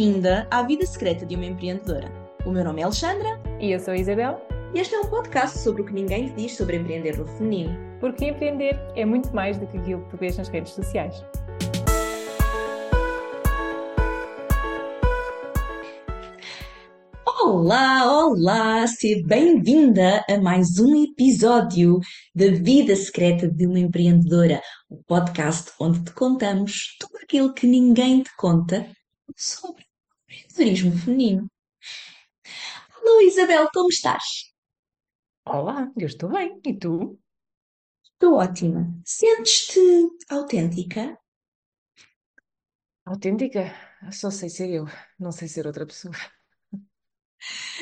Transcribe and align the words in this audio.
bem-vinda 0.00 0.48
à 0.50 0.62
vida 0.62 0.86
secreta 0.86 1.26
de 1.26 1.36
uma 1.36 1.44
empreendedora. 1.44 2.10
O 2.46 2.50
meu 2.50 2.64
nome 2.64 2.80
é 2.80 2.84
Alexandra. 2.84 3.38
E 3.60 3.70
eu 3.70 3.78
sou 3.78 3.92
a 3.92 3.98
Isabel. 3.98 4.40
E 4.74 4.78
este 4.78 4.94
é 4.94 4.98
um 4.98 5.06
podcast 5.10 5.58
sobre 5.58 5.82
o 5.82 5.84
que 5.84 5.92
ninguém 5.92 6.28
te 6.28 6.36
diz 6.36 6.56
sobre 6.56 6.76
empreender 6.76 7.18
no 7.18 7.26
feminino. 7.26 7.76
Porque 8.00 8.24
empreender 8.24 8.80
é 8.96 9.04
muito 9.04 9.30
mais 9.34 9.58
do 9.58 9.66
que 9.66 9.76
aquilo 9.76 10.02
que 10.04 10.08
tu 10.08 10.16
vês 10.16 10.38
nas 10.38 10.48
redes 10.48 10.72
sociais. 10.72 11.22
Olá, 17.42 18.24
olá! 18.24 18.86
Seja 18.86 19.22
bem-vinda 19.26 20.24
a 20.30 20.38
mais 20.38 20.78
um 20.78 21.04
episódio 21.04 22.00
da 22.34 22.46
Vida 22.46 22.96
Secreta 22.96 23.46
de 23.46 23.66
uma 23.66 23.78
Empreendedora, 23.78 24.62
o 24.88 24.96
podcast 25.06 25.72
onde 25.78 26.02
te 26.04 26.12
contamos 26.12 26.96
tudo 26.98 27.18
aquilo 27.22 27.52
que 27.52 27.66
ninguém 27.66 28.22
te 28.22 28.34
conta 28.38 28.88
sobre 29.36 29.89
o 30.60 30.62
empreendedorismo 30.62 30.92
feminino. 30.98 31.50
Alô, 32.96 33.20
Isabel, 33.22 33.68
como 33.72 33.88
estás? 33.88 34.52
Olá, 35.46 35.90
eu 35.96 36.06
estou 36.06 36.28
bem. 36.30 36.60
E 36.66 36.76
tu? 36.76 37.18
Estou 38.04 38.34
ótima. 38.34 38.86
Sentes-te 39.04 39.80
autêntica? 40.28 41.18
Autêntica? 43.06 43.74
Só 44.12 44.30
sei 44.30 44.50
ser 44.50 44.68
eu, 44.70 44.84
não 45.18 45.32
sei 45.32 45.48
ser 45.48 45.66
outra 45.66 45.86
pessoa. 45.86 46.14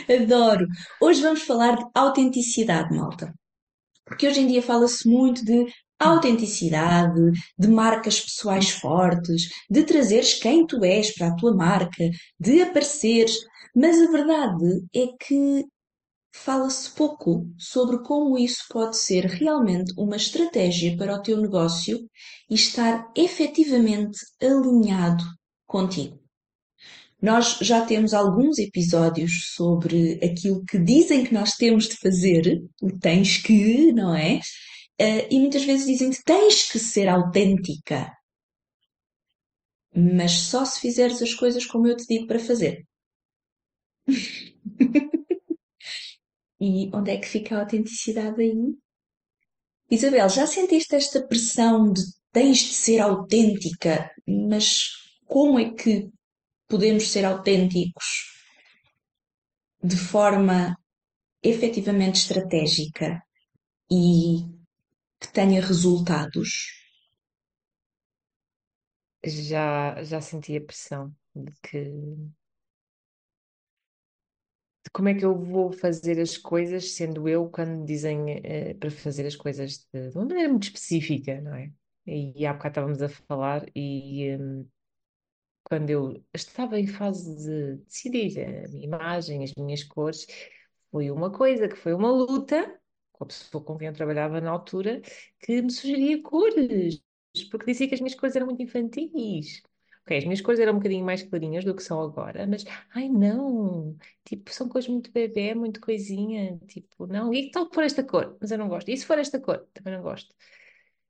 Adoro! 0.09 0.67
Hoje 1.01 1.21
vamos 1.21 1.43
falar 1.43 1.77
de 1.77 1.85
autenticidade, 1.95 2.97
malta. 2.97 3.35
Porque 4.05 4.27
hoje 4.29 4.41
em 4.41 4.47
dia 4.47 4.63
fala-se 4.63 5.09
muito 5.09 5.45
de 5.45 5.67
autenticidade, 5.99 7.33
de 7.59 7.69
marcas 7.69 8.21
pessoais 8.21 8.71
fortes, 8.71 9.49
de 9.71 9.83
trazeres 9.85 10.35
quem 10.35 10.67
tu 10.67 10.85
és 10.85 11.15
para 11.15 11.29
a 11.29 11.37
tua 11.37 11.55
marca, 11.55 12.09
de 12.39 12.63
apareceres. 12.63 13.37
Mas 13.75 14.01
a 14.01 14.11
verdade 14.11 14.85
é 14.95 15.07
que 15.19 15.65
fala-se 16.33 16.91
pouco 16.91 17.47
sobre 17.59 18.03
como 18.03 18.39
isso 18.39 18.65
pode 18.71 18.97
ser 18.97 19.25
realmente 19.25 19.93
uma 19.99 20.17
estratégia 20.17 20.97
para 20.97 21.15
o 21.15 21.23
teu 21.23 21.41
negócio 21.41 21.99
e 22.49 22.55
estar 22.55 23.11
efetivamente 23.17 24.19
alinhado 24.41 25.25
contigo. 25.67 26.19
Nós 27.21 27.59
já 27.61 27.85
temos 27.85 28.15
alguns 28.15 28.59
episódios 28.59 29.53
sobre 29.57 30.21
aquilo 30.25 30.65
que 30.65 30.79
dizem 30.79 31.25
que 31.25 31.35
nós 31.35 31.55
temos 31.55 31.89
de 31.89 31.97
fazer, 31.97 32.63
o 32.81 32.97
tens 32.97 33.39
que, 33.39 33.93
não 33.93 34.15
é? 34.15 34.41
Uh, 35.01 35.27
e 35.31 35.39
muitas 35.39 35.65
vezes 35.65 35.87
dizem-te 35.87 36.23
tens 36.25 36.71
que 36.71 36.79
ser 36.79 37.09
autêntica. 37.09 38.13
Mas 39.95 40.33
só 40.33 40.65
se 40.65 40.81
fizeres 40.81 41.23
as 41.23 41.35
coisas 41.35 41.65
como 41.65 41.87
eu 41.87 41.97
te 41.97 42.07
digo 42.07 42.27
para 42.27 42.39
fazer. 42.39 42.85
e 46.61 46.91
onde 46.93 47.13
é 47.13 47.17
que 47.17 47.29
fica 47.29 47.57
a 47.57 47.61
autenticidade 47.61 48.43
aí? 48.43 48.75
Isabel, 49.91 50.29
já 50.29 50.47
sentiste 50.47 50.95
esta 50.95 51.27
pressão 51.27 51.93
de 51.93 52.03
tens 52.33 52.59
de 52.59 52.75
ser 52.75 53.01
autêntica, 53.01 54.11
mas 54.27 54.91
como 55.27 55.59
é 55.59 55.73
que 55.73 56.09
podemos 56.69 57.09
ser 57.09 57.25
autênticos 57.25 58.05
de 59.83 59.97
forma 59.97 60.77
efetivamente 61.43 62.17
estratégica 62.17 63.23
e 63.91 64.58
que 65.21 65.29
tenha 65.33 65.61
resultados? 65.61 66.51
Já, 69.25 70.03
já 70.05 70.21
senti 70.21 70.57
a 70.57 70.61
pressão 70.65 71.15
de 71.35 71.53
que 71.63 71.85
de 74.85 74.91
como 74.93 75.09
é 75.09 75.15
que 75.15 75.25
eu 75.25 75.39
vou 75.39 75.73
fazer 75.73 76.21
as 76.21 76.37
coisas 76.39 76.93
sendo 76.95 77.29
eu 77.29 77.51
quando 77.51 77.85
dizem 77.85 78.41
eh, 78.45 78.75
para 78.75 78.91
fazer 78.91 79.27
as 79.27 79.37
coisas 79.37 79.87
de, 79.93 80.11
de, 80.11 80.17
uma 80.17 80.25
maneira 80.27 80.49
muito 80.49 80.65
específica, 80.65 81.41
não 81.41 81.55
é? 81.55 81.73
E 82.07 82.47
há 82.47 82.53
bocado 82.55 82.73
estávamos 82.73 83.03
a 83.03 83.09
falar 83.09 83.67
e 83.77 84.35
um, 84.37 84.67
quando 85.65 85.91
eu 85.91 86.25
estava 86.35 86.81
em 86.81 86.87
fase 86.87 87.37
de 87.37 87.77
decidir 87.85 88.41
a 88.41 88.69
minha 88.69 88.85
imagem, 88.85 89.45
as 89.45 89.55
minhas 89.55 89.85
cores, 89.85 90.27
foi 90.91 91.11
uma 91.11 91.31
coisa 91.31 91.69
que 91.69 91.77
foi 91.77 91.93
uma 91.93 92.11
luta 92.11 92.81
com 93.19 93.25
a 93.25 93.27
pessoa 93.27 93.65
com 93.65 93.77
quem 93.79 93.89
eu 93.89 93.95
trabalhava 93.95 94.41
na 94.41 94.51
altura 94.51 95.01
que 95.41 95.61
me 95.63 95.71
sugeria 95.71 96.23
cores, 96.23 97.03
porque 97.51 97.67
dizia 97.67 97.89
que 97.89 97.95
as 97.95 98.01
minhas 98.01 98.15
cores 98.19 98.37
eram 98.37 98.47
muito 98.47 98.63
infantis. 98.63 99.63
Ok, 100.03 100.17
as 100.19 100.25
minhas 100.25 100.41
cores 100.41 100.59
eram 100.61 100.73
um 100.75 100.77
bocadinho 100.77 101.05
mais 101.05 101.23
clarinhas 101.23 101.65
do 101.65 101.75
que 101.75 101.83
são 101.83 102.01
agora, 102.01 102.47
mas 102.47 102.65
ai 102.95 103.09
não, 103.11 103.97
tipo, 104.25 104.51
são 104.53 104.69
cores 104.69 104.89
muito 104.89 105.13
bebê, 105.13 105.55
muito 105.55 105.81
coisinha, 105.81 106.59
tipo, 106.67 107.07
não, 107.07 107.33
e 107.35 107.45
que 107.47 107.51
tal 107.51 107.69
por 107.69 107.85
esta 107.85 108.03
cor? 108.03 108.37
Mas 108.41 108.51
eu 108.51 108.57
não 108.59 108.69
gosto. 108.69 108.89
E 108.91 108.97
se 108.97 109.05
for 109.07 109.19
esta 109.19 109.39
cor? 109.41 109.67
Também 109.75 109.95
não 109.95 110.03
gosto. 110.03 110.35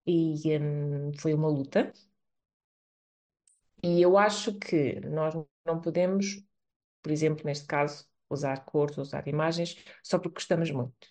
E 0.07 0.35
hum, 0.59 1.13
foi 1.19 1.35
uma 1.35 1.49
luta. 1.49 1.93
E 3.83 4.01
eu 4.03 4.17
acho 4.19 4.59
que 4.59 5.01
nós 5.01 5.35
não 5.65 5.81
podemos, 5.81 6.43
por 7.03 7.13
exemplo, 7.13 7.45
neste 7.47 7.67
caso, 7.67 8.07
usar 8.31 8.65
cores, 8.67 8.99
usar 8.99 9.27
imagens, 9.29 9.77
só 10.05 10.19
porque 10.19 10.37
gostamos 10.37 10.71
muito. 10.71 11.09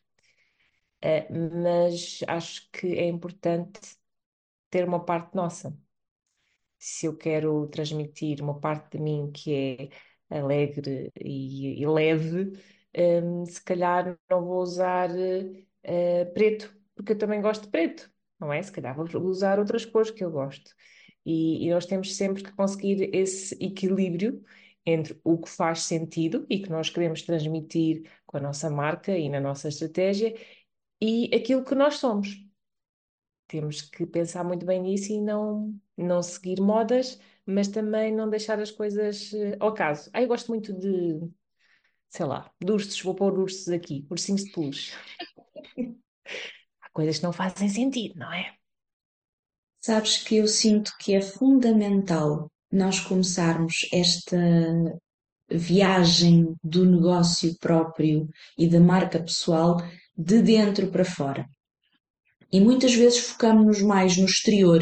Uh, 1.03 1.61
mas 1.63 2.19
acho 2.27 2.69
que 2.71 2.87
é 2.87 3.05
importante 3.07 3.79
ter 4.69 4.85
uma 4.85 5.03
parte 5.03 5.35
nossa. 5.35 5.77
Se 6.79 7.05
eu 7.07 7.15
quero 7.17 7.67
transmitir 7.67 8.41
uma 8.41 8.59
parte 8.59 8.97
de 8.97 9.03
mim 9.03 9.31
que 9.31 9.91
é 10.29 10.37
alegre 10.37 11.11
e, 11.19 11.81
e 11.81 11.87
leve, 11.87 12.53
um, 12.97 13.45
se 13.45 13.63
calhar 13.63 14.17
não 14.29 14.43
vou 14.45 14.61
usar 14.61 15.09
uh, 15.09 16.33
preto, 16.33 16.75
porque 16.95 17.13
eu 17.13 17.17
também 17.17 17.41
gosto 17.41 17.63
de 17.63 17.69
preto, 17.69 18.11
não 18.39 18.51
é? 18.51 18.61
Se 18.61 18.71
calhar 18.71 18.95
vou 18.95 19.05
usar 19.23 19.59
outras 19.59 19.85
cores 19.85 20.11
que 20.11 20.23
eu 20.23 20.31
gosto. 20.31 20.71
E, 21.25 21.65
e 21.65 21.69
nós 21.71 21.85
temos 21.85 22.15
sempre 22.15 22.43
que 22.43 22.51
conseguir 22.53 23.09
esse 23.13 23.55
equilíbrio 23.63 24.43
entre 24.85 25.19
o 25.23 25.37
que 25.37 25.49
faz 25.49 25.81
sentido 25.81 26.45
e 26.49 26.59
que 26.59 26.69
nós 26.69 26.89
queremos 26.89 27.21
transmitir 27.21 28.09
com 28.25 28.37
a 28.37 28.39
nossa 28.39 28.69
marca 28.69 29.17
e 29.17 29.27
na 29.27 29.39
nossa 29.39 29.67
estratégia 29.67 30.33
e 31.01 31.29
aquilo 31.35 31.63
que 31.63 31.75
nós 31.75 31.95
somos. 31.95 32.29
Temos 33.47 33.81
que 33.81 34.05
pensar 34.05 34.43
muito 34.43 34.65
bem 34.65 34.81
nisso 34.81 35.11
e 35.11 35.21
não, 35.21 35.73
não 35.97 36.21
seguir 36.21 36.59
modas, 36.59 37.19
mas 37.45 37.67
também 37.69 38.13
não 38.13 38.29
deixar 38.29 38.59
as 38.59 38.71
coisas 38.71 39.31
uh, 39.31 39.55
ao 39.59 39.73
caso. 39.73 40.09
Ah, 40.13 40.21
eu 40.21 40.27
gosto 40.27 40.49
muito 40.49 40.73
de, 40.73 41.19
sei 42.09 42.25
lá, 42.25 42.51
de 42.61 42.71
ursos, 42.71 43.01
vou 43.01 43.15
pôr 43.15 43.39
ursos 43.39 43.69
aqui, 43.69 44.05
ursinhos 44.09 44.43
de 44.43 44.51
peluche. 44.51 44.93
Há 46.81 46.89
coisas 46.91 47.17
que 47.17 47.23
não 47.23 47.31
fazem 47.31 47.69
sentido, 47.69 48.19
não 48.19 48.33
é? 48.33 48.53
Sabes 49.79 50.17
que 50.17 50.35
eu 50.35 50.47
sinto 50.47 50.91
que 50.99 51.13
é 51.13 51.21
fundamental 51.21 52.51
nós 52.69 52.99
começarmos 52.99 53.87
esta 53.93 54.37
viagem 55.49 56.55
do 56.61 56.85
negócio 56.85 57.57
próprio 57.59 58.29
e 58.57 58.67
da 58.67 58.81
marca 58.81 59.19
pessoal 59.21 59.77
de 60.17 60.41
dentro 60.41 60.87
para 60.91 61.05
fora. 61.05 61.45
E 62.51 62.61
muitas 62.61 62.93
vezes 62.93 63.19
focamos-nos 63.19 63.81
mais 63.81 64.17
no 64.17 64.25
exterior 64.25 64.81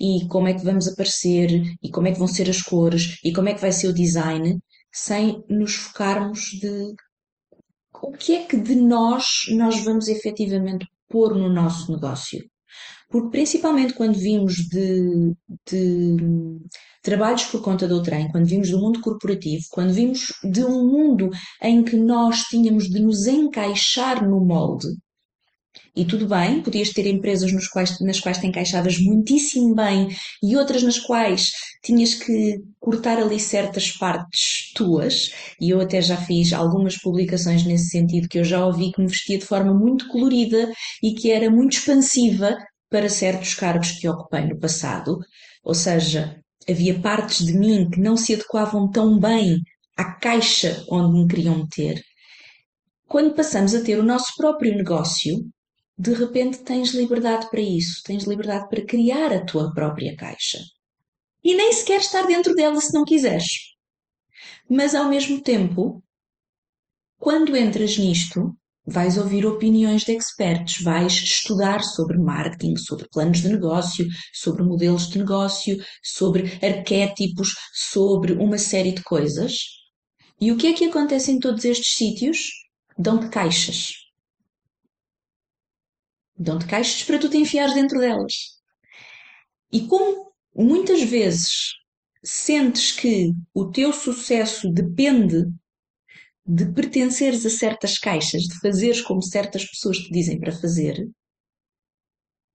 e 0.00 0.26
como 0.28 0.46
é 0.46 0.54
que 0.54 0.64
vamos 0.64 0.86
aparecer 0.86 1.50
e 1.82 1.90
como 1.90 2.06
é 2.06 2.12
que 2.12 2.18
vão 2.18 2.28
ser 2.28 2.48
as 2.48 2.62
cores 2.62 3.18
e 3.24 3.32
como 3.32 3.48
é 3.48 3.54
que 3.54 3.60
vai 3.60 3.72
ser 3.72 3.88
o 3.88 3.94
design, 3.94 4.58
sem 4.92 5.42
nos 5.48 5.74
focarmos 5.74 6.40
de 6.60 6.94
o 8.02 8.12
que 8.12 8.34
é 8.34 8.44
que 8.44 8.56
de 8.56 8.76
nós 8.76 9.24
nós 9.50 9.84
vamos 9.84 10.08
efetivamente 10.08 10.86
pôr 11.08 11.34
no 11.36 11.52
nosso 11.52 11.92
negócio. 11.92 12.40
Porque 13.10 13.30
principalmente 13.30 13.92
quando 13.92 14.16
vimos 14.16 14.54
de, 14.68 15.34
de 15.68 16.16
trabalhos 17.02 17.44
por 17.44 17.60
conta 17.60 17.88
do 17.88 18.02
trem, 18.02 18.30
quando 18.30 18.46
vimos 18.46 18.70
do 18.70 18.78
mundo 18.78 19.00
corporativo, 19.00 19.64
quando 19.70 19.92
vimos 19.92 20.32
de 20.44 20.64
um 20.64 20.86
mundo 20.86 21.28
em 21.62 21.82
que 21.82 21.96
nós 21.96 22.42
tínhamos 22.44 22.84
de 22.88 23.00
nos 23.00 23.26
encaixar 23.26 24.26
no 24.26 24.44
molde, 24.44 24.88
e 25.94 26.04
tudo 26.04 26.26
bem, 26.28 26.62
podias 26.62 26.90
ter 26.90 27.06
empresas 27.06 27.52
nos 27.52 27.66
quais, 27.68 28.00
nas 28.00 28.20
quais 28.20 28.38
te 28.38 28.46
encaixavas 28.46 28.98
muitíssimo 29.00 29.74
bem 29.74 30.08
e 30.42 30.56
outras 30.56 30.82
nas 30.82 30.98
quais 30.98 31.50
tinhas 31.82 32.14
que 32.14 32.58
cortar 32.78 33.18
ali 33.18 33.38
certas 33.40 33.90
partes 33.92 34.72
tuas, 34.74 35.30
e 35.60 35.70
eu 35.70 35.80
até 35.80 36.00
já 36.00 36.16
fiz 36.16 36.52
algumas 36.52 36.96
publicações 36.96 37.64
nesse 37.64 37.90
sentido 37.90 38.28
que 38.28 38.38
eu 38.38 38.44
já 38.44 38.64
ouvi 38.64 38.92
que 38.92 39.00
me 39.00 39.08
vestia 39.08 39.38
de 39.38 39.44
forma 39.44 39.74
muito 39.74 40.06
colorida 40.08 40.70
e 41.02 41.14
que 41.14 41.30
era 41.30 41.50
muito 41.50 41.72
expansiva 41.72 42.56
para 42.90 43.08
certos 43.08 43.54
cargos 43.54 43.92
que 43.92 44.08
ocupei 44.08 44.46
no 44.46 44.58
passado, 44.58 45.18
ou 45.62 45.74
seja, 45.74 46.42
havia 46.68 47.00
partes 47.00 47.46
de 47.46 47.52
mim 47.52 47.88
que 47.88 48.00
não 48.00 48.16
se 48.16 48.34
adequavam 48.34 48.90
tão 48.90 49.18
bem 49.18 49.62
à 49.96 50.12
caixa 50.12 50.84
onde 50.90 51.20
me 51.20 51.28
queriam 51.28 51.58
meter. 51.58 52.02
Quando 53.06 53.34
passamos 53.34 53.74
a 53.74 53.82
ter 53.82 53.98
o 53.98 54.04
nosso 54.04 54.34
próprio 54.36 54.76
negócio, 54.76 55.48
de 55.96 56.12
repente 56.12 56.58
tens 56.58 56.92
liberdade 56.94 57.48
para 57.50 57.60
isso, 57.60 58.02
tens 58.04 58.24
liberdade 58.24 58.68
para 58.68 58.84
criar 58.84 59.32
a 59.32 59.44
tua 59.44 59.72
própria 59.72 60.16
caixa. 60.16 60.58
E 61.42 61.54
nem 61.54 61.72
sequer 61.72 62.00
estar 62.00 62.26
dentro 62.26 62.54
dela 62.54 62.80
se 62.80 62.92
não 62.92 63.04
quiseres. 63.04 63.74
Mas 64.68 64.94
ao 64.94 65.08
mesmo 65.08 65.42
tempo, 65.42 66.02
quando 67.18 67.56
entras 67.56 67.98
nisto, 67.98 68.56
vais 68.90 69.16
ouvir 69.16 69.46
opiniões 69.46 70.02
de 70.02 70.12
experts, 70.12 70.82
vais 70.82 71.12
estudar 71.12 71.82
sobre 71.82 72.18
marketing, 72.18 72.76
sobre 72.76 73.08
planos 73.08 73.38
de 73.38 73.48
negócio, 73.48 74.06
sobre 74.32 74.64
modelos 74.64 75.08
de 75.08 75.18
negócio, 75.18 75.82
sobre 76.02 76.58
arquétipos, 76.60 77.54
sobre 77.72 78.32
uma 78.32 78.58
série 78.58 78.92
de 78.92 79.02
coisas. 79.02 79.58
E 80.40 80.50
o 80.50 80.56
que 80.56 80.66
é 80.66 80.72
que 80.72 80.86
acontece 80.86 81.30
em 81.30 81.38
todos 81.38 81.64
estes 81.64 81.94
sítios? 81.94 82.38
Dão-te 82.98 83.28
caixas. 83.28 83.92
Dão-te 86.36 86.66
caixas 86.66 87.04
para 87.04 87.18
tu 87.18 87.28
te 87.28 87.36
enfiares 87.36 87.74
dentro 87.74 88.00
delas. 88.00 88.32
E 89.72 89.86
como 89.86 90.32
muitas 90.54 91.02
vezes 91.02 91.74
sentes 92.24 92.90
que 92.92 93.32
o 93.54 93.70
teu 93.70 93.92
sucesso 93.92 94.70
depende 94.72 95.46
de 96.52 96.66
pertenceres 96.72 97.46
a 97.46 97.50
certas 97.50 97.96
caixas, 97.96 98.42
de 98.42 98.58
fazeres 98.58 99.00
como 99.00 99.22
certas 99.22 99.64
pessoas 99.64 99.98
te 99.98 100.10
dizem 100.10 100.40
para 100.40 100.50
fazer, 100.50 101.08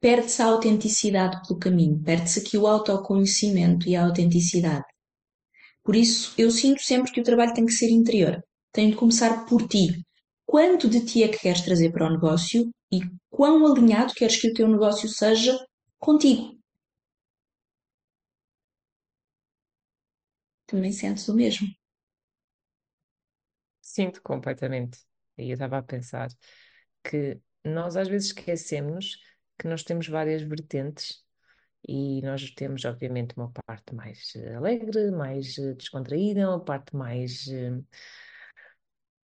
perde-se 0.01 0.41
a 0.41 0.45
autenticidade 0.47 1.41
pelo 1.47 1.59
caminho, 1.59 2.01
perde-se 2.03 2.39
aqui 2.39 2.57
o 2.57 2.67
autoconhecimento 2.67 3.87
e 3.87 3.95
a 3.95 4.03
autenticidade. 4.05 4.83
Por 5.83 5.95
isso, 5.95 6.33
eu 6.37 6.51
sinto 6.51 6.81
sempre 6.81 7.11
que 7.11 7.21
o 7.21 7.23
trabalho 7.23 7.53
tem 7.53 7.65
que 7.65 7.71
ser 7.71 7.89
interior. 7.89 8.43
Tem 8.73 8.89
de 8.89 8.97
começar 8.97 9.45
por 9.45 9.65
ti. 9.67 10.03
Quanto 10.45 10.89
de 10.89 11.05
ti 11.05 11.23
é 11.23 11.29
que 11.29 11.39
queres 11.39 11.61
trazer 11.61 11.91
para 11.93 12.07
o 12.07 12.11
negócio 12.11 12.69
e 12.91 12.99
quão 13.29 13.65
alinhado 13.65 14.13
queres 14.13 14.35
que 14.41 14.49
o 14.49 14.53
teu 14.53 14.67
negócio 14.67 15.07
seja 15.07 15.57
contigo? 15.99 16.53
Também 20.67 20.91
sentes 20.91 21.27
o 21.27 21.33
mesmo. 21.33 21.67
Sinto 23.95 24.21
completamente. 24.21 24.99
E 25.37 25.49
eu 25.49 25.53
estava 25.53 25.77
a 25.77 25.83
pensar 25.83 26.27
que 27.03 27.39
nós 27.63 27.95
às 27.95 28.09
vezes 28.09 28.27
esquecemos 28.27 29.17
que 29.57 29.67
nós 29.69 29.83
temos 29.83 30.07
várias 30.09 30.41
vertentes 30.41 31.23
e 31.87 32.21
nós 32.23 32.51
temos, 32.51 32.83
obviamente, 32.85 33.35
uma 33.37 33.51
parte 33.65 33.95
mais 33.95 34.33
eh, 34.35 34.55
alegre, 34.55 35.11
mais 35.11 35.57
eh, 35.57 35.73
descontraída, 35.75 36.49
uma 36.49 36.59
parte 36.63 36.93
mais, 36.95 37.47
eh, 37.47 37.71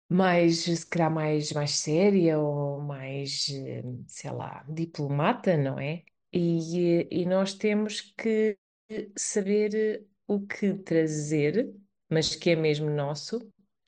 mais 0.08 0.64
se 0.64 0.86
calhar, 0.86 1.10
mais, 1.10 1.52
mais 1.52 1.70
séria 1.72 2.38
ou 2.38 2.80
mais, 2.82 3.46
sei 4.06 4.30
lá, 4.30 4.64
diplomata, 4.68 5.56
não 5.56 5.78
é? 5.78 6.02
E, 6.32 7.06
e 7.10 7.24
nós 7.26 7.54
temos 7.54 8.00
que 8.18 8.58
saber 9.16 10.06
o 10.26 10.40
que 10.46 10.74
trazer, 10.74 11.74
mas 12.10 12.36
que 12.36 12.50
é 12.50 12.56
mesmo 12.56 12.90
nosso, 12.90 13.38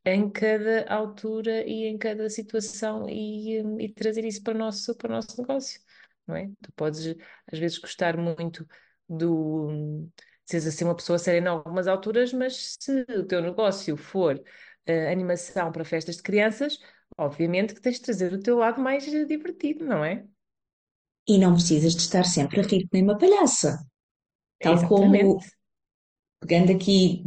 em 0.04 0.30
cada 0.30 0.86
altura 0.92 1.66
e 1.66 1.86
em 1.86 1.98
cada 1.98 2.28
situação 2.30 3.08
e, 3.08 3.58
e 3.78 3.88
trazer 3.92 4.24
isso 4.24 4.42
para 4.42 4.54
o 4.54 4.58
nosso, 4.58 4.94
para 4.96 5.08
o 5.08 5.14
nosso 5.14 5.40
negócio, 5.40 5.80
não 6.26 6.36
é? 6.36 6.48
Tu 6.62 6.72
podes, 6.74 7.16
às 7.52 7.58
vezes, 7.58 7.78
gostar 7.78 8.16
muito 8.16 8.66
do. 9.08 10.08
Seres 10.46 10.66
assim 10.66 10.84
uma 10.84 10.96
pessoa 10.96 11.18
séria 11.18 11.38
em 11.38 11.46
algumas 11.46 11.86
alturas, 11.86 12.32
mas 12.32 12.76
se 12.80 13.02
o 13.16 13.24
teu 13.24 13.40
negócio 13.40 13.96
for 13.96 14.36
uh, 14.36 15.12
animação 15.12 15.70
para 15.70 15.84
festas 15.84 16.16
de 16.16 16.22
crianças, 16.22 16.78
obviamente 17.16 17.74
que 17.74 17.80
tens 17.80 17.96
de 17.96 18.02
trazer 18.02 18.32
o 18.32 18.40
teu 18.40 18.56
lado 18.58 18.80
mais 18.80 19.04
divertido, 19.04 19.84
não 19.84 20.04
é? 20.04 20.24
E 21.28 21.38
não 21.38 21.52
precisas 21.52 21.94
de 21.94 22.00
estar 22.00 22.24
sempre 22.24 22.60
a 22.60 22.62
rir 22.64 22.88
nem 22.92 23.04
uma 23.04 23.16
palhaça. 23.16 23.78
Tal 24.60 24.74
Exatamente. 24.74 25.24
como, 25.24 25.38
pegando 26.40 26.72
aqui 26.72 27.22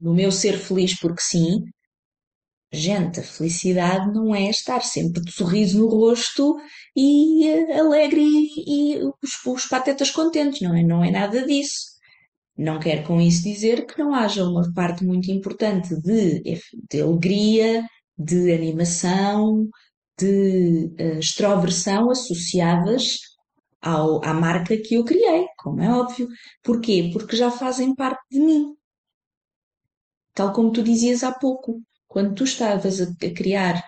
no 0.00 0.14
meu 0.14 0.32
ser 0.32 0.58
feliz 0.58 0.98
porque 0.98 1.20
sim, 1.20 1.64
Gente, 2.70 3.20
a 3.20 3.22
felicidade 3.22 4.12
não 4.12 4.34
é 4.34 4.50
estar 4.50 4.82
sempre 4.82 5.22
de 5.22 5.32
sorriso 5.32 5.78
no 5.78 5.88
rosto 5.88 6.56
e 6.94 7.48
uh, 7.48 7.80
alegre 7.80 8.20
e, 8.20 8.98
e 8.98 9.04
os, 9.22 9.44
os 9.46 9.66
patetas 9.66 10.10
contentes, 10.10 10.60
não 10.60 10.74
é? 10.74 10.82
Não 10.82 11.02
é 11.02 11.10
nada 11.10 11.46
disso. 11.46 11.98
Não 12.56 12.78
quero 12.78 13.06
com 13.06 13.20
isso 13.20 13.42
dizer 13.44 13.86
que 13.86 13.98
não 13.98 14.14
haja 14.14 14.44
uma 14.44 14.70
parte 14.74 15.04
muito 15.04 15.30
importante 15.30 15.94
de, 16.02 16.42
de 16.90 17.00
alegria, 17.00 17.86
de 18.18 18.52
animação, 18.52 19.68
de 20.18 20.92
uh, 21.00 21.18
extroversão 21.18 22.10
associadas 22.10 23.18
ao, 23.80 24.22
à 24.24 24.34
marca 24.34 24.76
que 24.76 24.94
eu 24.94 25.04
criei, 25.04 25.46
como 25.58 25.80
é 25.80 25.90
óbvio. 25.90 26.28
Porquê? 26.62 27.10
Porque 27.12 27.36
já 27.36 27.50
fazem 27.50 27.94
parte 27.94 28.20
de 28.30 28.40
mim. 28.40 28.74
Tal 30.34 30.52
como 30.52 30.72
tu 30.72 30.82
dizias 30.82 31.22
há 31.22 31.32
pouco. 31.32 31.80
Quando 32.08 32.34
tu 32.34 32.44
estavas 32.44 33.00
a, 33.00 33.06
criar 33.36 33.84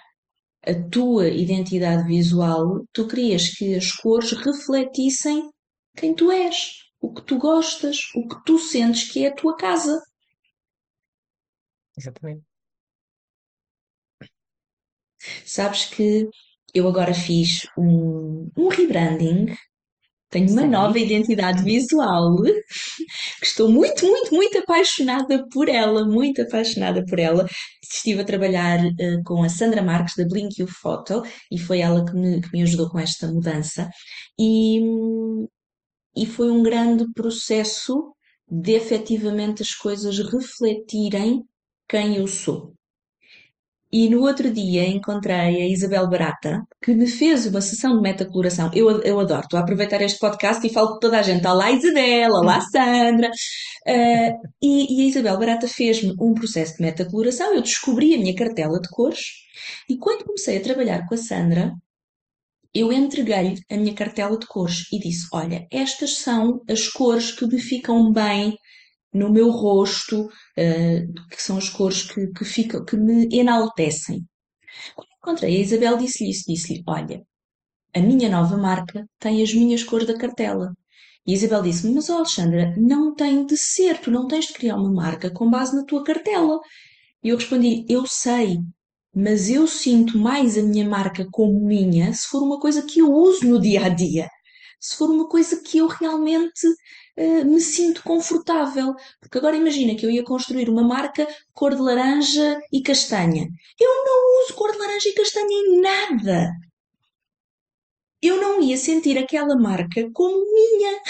a 0.63 0.75
tua 0.91 1.29
identidade 1.29 2.07
visual, 2.07 2.87
tu 2.93 3.09
querias 3.09 3.49
que 3.49 3.75
as 3.75 3.91
cores 3.93 4.33
refletissem 4.33 5.51
quem 5.97 6.15
tu 6.15 6.31
és, 6.31 6.85
o 7.01 7.13
que 7.13 7.23
tu 7.23 7.39
gostas, 7.39 7.97
o 8.15 8.29
que 8.29 8.45
tu 8.45 8.59
sentes 8.59 9.11
que 9.11 9.25
é 9.25 9.29
a 9.29 9.35
tua 9.35 9.57
casa. 9.57 10.01
Exatamente. 11.97 12.45
Sabes 15.45 15.87
que 15.87 16.29
eu 16.75 16.89
agora 16.89 17.13
fiz 17.13 17.67
um, 17.77 18.51
um 18.57 18.69
rebranding 18.69 19.55
tenho 20.31 20.51
uma 20.51 20.63
Sim. 20.63 20.69
nova 20.69 20.99
identidade 20.99 21.63
visual 21.65 22.37
que 22.43 23.47
estou 23.47 23.69
muito, 23.69 24.07
muito, 24.07 24.33
muito 24.33 24.59
apaixonada 24.59 25.45
por 25.53 25.69
ela, 25.69 26.07
muito 26.07 26.41
apaixonada 26.41 27.05
por 27.05 27.19
ela. 27.19 27.49
Estive 27.83 28.21
a 28.21 28.25
trabalhar 28.25 28.79
uh, 28.79 29.23
com 29.25 29.43
a 29.43 29.49
Sandra 29.49 29.83
Marques 29.83 30.15
da 30.17 30.25
Blink 30.25 30.61
You 30.61 30.69
Photo 30.69 31.23
e 31.51 31.59
foi 31.59 31.81
ela 31.81 32.05
que 32.05 32.15
me, 32.15 32.41
que 32.41 32.53
me 32.53 32.63
ajudou 32.63 32.89
com 32.89 32.99
esta 32.99 33.27
mudança. 33.27 33.91
E, 34.39 34.81
e 36.17 36.25
foi 36.27 36.51
um 36.51 36.63
grande 36.63 37.13
processo 37.13 38.15
de 38.49 38.73
efetivamente 38.73 39.63
as 39.63 39.75
coisas 39.75 40.19
refletirem 40.19 41.45
quem 41.89 42.17
eu 42.17 42.29
sou. 42.29 42.73
E 43.93 44.09
no 44.09 44.23
outro 44.23 44.49
dia 44.53 44.87
encontrei 44.87 45.63
a 45.63 45.69
Isabel 45.69 46.09
Barata, 46.09 46.63
que 46.81 46.95
me 46.95 47.09
fez 47.09 47.47
uma 47.47 47.61
sessão 47.61 47.97
de 47.97 48.03
metacoloração. 48.03 48.71
Eu, 48.73 49.03
eu 49.03 49.19
adoro, 49.19 49.41
estou 49.41 49.59
a 49.59 49.63
aproveitar 49.63 50.01
este 50.01 50.21
podcast 50.21 50.65
e 50.65 50.73
falo 50.73 50.93
com 50.93 51.01
toda 51.01 51.19
a 51.19 51.23
gente. 51.23 51.45
Olá 51.45 51.73
Isabel, 51.73 52.31
olá 52.31 52.61
Sandra. 52.71 53.29
Uh, 53.29 54.49
e, 54.63 54.97
e, 54.97 55.03
a 55.03 55.09
Isabel 55.09 55.37
Barata 55.37 55.67
fez-me 55.67 56.15
um 56.21 56.35
processo 56.35 56.77
de 56.77 56.83
metacoloração. 56.83 57.53
Eu 57.53 57.63
descobri 57.63 58.15
a 58.15 58.19
minha 58.19 58.35
cartela 58.35 58.81
de 58.81 58.89
cores 58.91 59.21
e 59.89 59.97
quando 59.99 60.25
comecei 60.25 60.59
a 60.59 60.63
trabalhar 60.63 61.05
com 61.09 61.15
a 61.15 61.19
Sandra, 61.19 61.73
eu 62.73 62.93
entreguei-lhe 62.93 63.61
a 63.69 63.77
minha 63.77 63.95
cartela 63.95 64.39
de 64.39 64.47
cores 64.47 64.85
e 64.93 65.01
disse: 65.01 65.27
Olha, 65.33 65.67
estas 65.73 66.19
são 66.19 66.61
as 66.69 66.87
cores 66.87 67.33
que 67.33 67.45
me 67.45 67.59
ficam 67.59 68.13
bem 68.13 68.57
no 69.13 69.31
meu 69.31 69.51
rosto, 69.51 70.27
uh, 70.27 71.29
que 71.31 71.43
são 71.43 71.59
as 71.59 71.69
cores 71.69 72.03
que, 72.03 72.29
que, 72.29 72.45
ficam, 72.45 72.85
que 72.85 72.97
me 72.97 73.29
enaltecem. 73.33 74.25
Quando 74.95 75.09
encontrei 75.19 75.57
a 75.57 75.61
Isabel, 75.61 75.97
disse-lhe 75.97 76.31
isso, 76.31 76.45
disse-lhe, 76.47 76.83
olha, 76.87 77.23
a 77.95 78.01
minha 78.01 78.29
nova 78.29 78.57
marca 78.57 79.05
tem 79.19 79.43
as 79.43 79.53
minhas 79.53 79.83
cores 79.83 80.07
da 80.07 80.17
cartela. 80.17 80.73
E 81.27 81.35
Isabel 81.35 81.63
disse-me, 81.63 81.95
mas 81.95 82.09
oh 82.09 82.15
Alexandra, 82.15 82.75
não 82.77 83.15
tem 83.15 83.45
de 83.45 83.57
ser, 83.57 84.01
tu 84.01 84.11
não 84.11 84.27
tens 84.27 84.47
de 84.47 84.55
criar 84.55 84.77
uma 84.77 84.93
marca 84.93 85.31
com 85.31 85.51
base 85.51 85.77
na 85.77 85.85
tua 85.85 86.03
cartela. 86.05 86.59
E 87.23 87.29
eu 87.29 87.37
respondi, 87.37 87.85
eu 87.89 88.07
sei, 88.07 88.59
mas 89.15 89.51
eu 89.51 89.67
sinto 89.67 90.17
mais 90.19 90.57
a 90.57 90.63
minha 90.63 90.89
marca 90.89 91.27
como 91.31 91.61
minha 91.67 92.13
se 92.15 92.27
for 92.29 92.43
uma 92.43 92.61
coisa 92.61 92.83
que 92.83 93.01
eu 93.01 93.13
uso 93.13 93.47
no 93.47 93.61
dia 93.61 93.85
a 93.85 93.89
dia. 93.89 94.29
Se 94.81 94.97
for 94.97 95.11
uma 95.11 95.29
coisa 95.29 95.61
que 95.61 95.79
eu 95.79 95.87
realmente 95.87 96.67
uh, 96.67 97.45
me 97.45 97.61
sinto 97.61 98.03
confortável. 98.03 98.95
Porque 99.21 99.39
agora 99.39 99.57
imagina 99.57 99.95
que 99.95 100.07
eu 100.07 100.11
ia 100.11 100.25
construir 100.25 100.69
uma 100.69 100.83
marca 100.83 101.27
cor 101.53 101.75
de 101.75 101.83
laranja 101.83 102.61
e 102.73 102.83
castanha. 102.83 103.47
Eu 103.79 104.05
não 104.05 104.45
uso 104.45 104.55
cor 104.55 104.73
de 104.73 104.79
laranja 104.79 105.09
e 105.09 105.15
castanha 105.15 105.47
em 105.47 105.81
nada. 105.81 106.51
Eu 108.23 108.41
não 108.41 108.61
ia 108.63 108.77
sentir 108.77 109.19
aquela 109.19 109.57
marca 109.57 110.11
como 110.13 110.45
minha. 110.53 111.01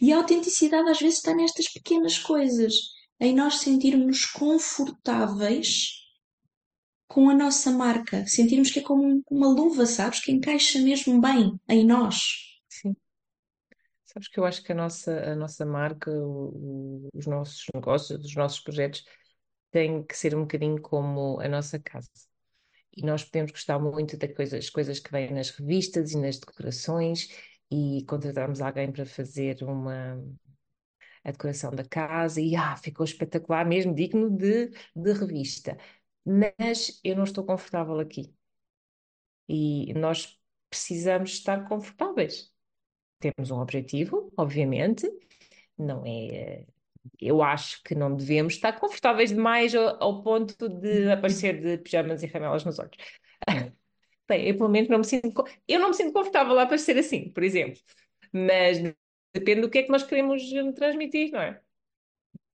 E 0.00 0.12
a 0.12 0.18
autenticidade 0.18 0.88
às 0.90 1.00
vezes 1.00 1.18
está 1.18 1.34
nestas 1.34 1.68
pequenas 1.68 2.18
coisas, 2.18 2.74
em 3.18 3.34
nós 3.34 3.56
sentirmos 3.60 4.26
confortáveis 4.26 6.05
com 7.08 7.30
a 7.30 7.34
nossa 7.34 7.70
marca, 7.70 8.26
sentirmos 8.26 8.70
que 8.70 8.80
é 8.80 8.82
como 8.82 9.22
uma 9.30 9.48
luva, 9.48 9.86
sabes, 9.86 10.20
que 10.20 10.32
encaixa 10.32 10.78
mesmo 10.80 11.20
bem 11.20 11.58
em 11.68 11.84
nós. 11.86 12.16
Sim. 12.68 12.96
Sabes 14.04 14.28
que 14.28 14.40
eu 14.40 14.44
acho 14.44 14.62
que 14.62 14.72
a 14.72 14.74
nossa, 14.74 15.32
a 15.32 15.36
nossa 15.36 15.64
marca, 15.64 16.10
o, 16.10 17.08
os 17.14 17.26
nossos 17.26 17.64
negócios, 17.74 18.24
os 18.24 18.34
nossos 18.34 18.60
projetos 18.60 19.04
têm 19.70 20.02
que 20.02 20.16
ser 20.16 20.34
um 20.34 20.42
bocadinho 20.42 20.80
como 20.80 21.40
a 21.40 21.48
nossa 21.48 21.78
casa. 21.78 22.08
E 22.96 23.04
nós 23.04 23.22
podemos 23.24 23.52
gostar 23.52 23.78
muito 23.78 24.16
das 24.16 24.32
coisas, 24.32 24.70
coisas 24.70 24.98
que 24.98 25.12
vêm 25.12 25.30
nas 25.32 25.50
revistas 25.50 26.12
e 26.12 26.18
nas 26.18 26.38
decorações 26.38 27.28
e 27.70 28.04
contratarmos 28.08 28.60
alguém 28.62 28.90
para 28.90 29.04
fazer 29.04 29.62
uma, 29.62 30.18
a 31.22 31.30
decoração 31.32 31.74
da 31.74 31.84
casa 31.84 32.40
e 32.40 32.54
ah, 32.54 32.76
ficou 32.76 33.04
espetacular, 33.04 33.66
mesmo 33.66 33.94
digno 33.94 34.30
de, 34.30 34.70
de 34.94 35.12
revista. 35.12 35.76
Mas 36.26 37.00
eu 37.04 37.14
não 37.16 37.24
estou 37.24 37.44
confortável 37.44 38.00
aqui. 38.00 38.34
E 39.48 39.94
nós 39.94 40.38
precisamos 40.68 41.30
estar 41.32 41.68
confortáveis. 41.68 42.52
Temos 43.20 43.50
um 43.50 43.60
objetivo, 43.60 44.32
obviamente, 44.36 45.08
não 45.78 46.04
é. 46.04 46.66
Eu 47.20 47.42
acho 47.42 47.82
que 47.84 47.94
não 47.94 48.14
devemos 48.14 48.54
estar 48.54 48.72
confortáveis 48.80 49.30
demais 49.30 49.74
ao, 49.74 50.02
ao 50.02 50.22
ponto 50.22 50.68
de 50.68 51.10
aparecer 51.10 51.60
de 51.60 51.78
pijamas 51.78 52.22
e 52.22 52.26
ramelas 52.26 52.64
nos 52.64 52.78
olhos. 52.80 52.96
Bem, 54.28 54.48
eu 54.48 54.56
pelo 54.56 54.68
menos 54.68 54.88
não 54.88 54.98
me 54.98 55.04
sinto. 55.04 55.44
Eu 55.68 55.78
não 55.78 55.88
me 55.90 55.94
sinto 55.94 56.12
confortável 56.12 56.54
lá 56.54 56.66
para 56.66 56.78
ser 56.78 56.98
assim, 56.98 57.30
por 57.30 57.44
exemplo. 57.44 57.80
Mas 58.32 58.78
depende 59.32 59.60
do 59.60 59.70
que 59.70 59.78
é 59.78 59.82
que 59.84 59.90
nós 59.90 60.02
queremos 60.02 60.42
transmitir, 60.74 61.30
não 61.30 61.40
é? 61.40 61.62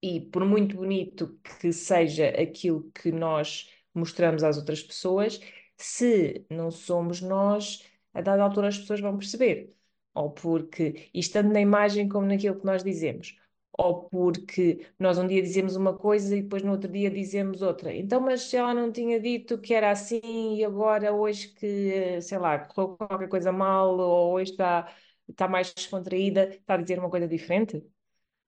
E 0.02 0.20
por 0.20 0.44
muito 0.44 0.76
bonito 0.76 1.38
que 1.60 1.72
seja 1.72 2.28
aquilo 2.30 2.90
que 2.92 3.12
nós 3.12 3.70
mostramos 3.94 4.42
às 4.42 4.56
outras 4.58 4.82
pessoas, 4.82 5.40
se 5.76 6.44
não 6.50 6.70
somos 6.70 7.20
nós, 7.20 7.84
a 8.12 8.20
dada 8.20 8.42
altura 8.42 8.68
as 8.68 8.78
pessoas 8.78 9.00
vão 9.00 9.16
perceber. 9.16 9.74
Ou 10.14 10.30
porque, 10.30 11.08
estando 11.14 11.52
na 11.52 11.60
imagem 11.60 12.08
como 12.08 12.26
naquilo 12.26 12.58
que 12.58 12.66
nós 12.66 12.82
dizemos, 12.84 13.36
ou 13.72 14.04
porque 14.08 14.86
nós 14.98 15.18
um 15.18 15.26
dia 15.26 15.40
dizemos 15.42 15.76
uma 15.76 15.96
coisa 15.96 16.36
e 16.36 16.42
depois 16.42 16.62
no 16.62 16.72
outro 16.72 16.90
dia 16.90 17.10
dizemos 17.10 17.62
outra. 17.62 17.94
Então, 17.94 18.20
mas 18.20 18.52
ela 18.52 18.74
não 18.74 18.92
tinha 18.92 19.18
dito 19.20 19.58
que 19.58 19.72
era 19.72 19.90
assim 19.90 20.56
e 20.56 20.64
agora 20.64 21.12
hoje 21.14 21.48
que, 21.48 22.20
sei 22.20 22.38
lá, 22.38 22.58
correu 22.58 22.96
qualquer 22.96 23.28
coisa 23.28 23.50
mal 23.52 23.96
ou 23.98 24.32
hoje 24.34 24.52
está, 24.52 24.92
está 25.28 25.48
mais 25.48 25.72
descontraída, 25.72 26.48
está 26.48 26.74
a 26.74 26.76
dizer 26.76 26.98
uma 26.98 27.08
coisa 27.10 27.26
diferente? 27.28 27.82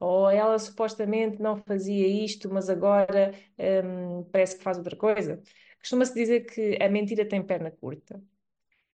Ou 0.04 0.30
ela 0.30 0.58
supostamente 0.58 1.40
não 1.40 1.56
fazia 1.56 2.06
isto, 2.06 2.52
mas 2.52 2.68
agora 2.68 3.32
hum, 3.58 4.24
parece 4.30 4.56
que 4.58 4.62
faz 4.62 4.76
outra 4.78 4.96
coisa? 4.96 5.40
Costuma-se 5.80 6.14
dizer 6.14 6.40
que 6.46 6.78
a 6.82 6.88
mentira 6.88 7.26
tem 7.28 7.42
perna 7.42 7.70
curta. 7.70 8.22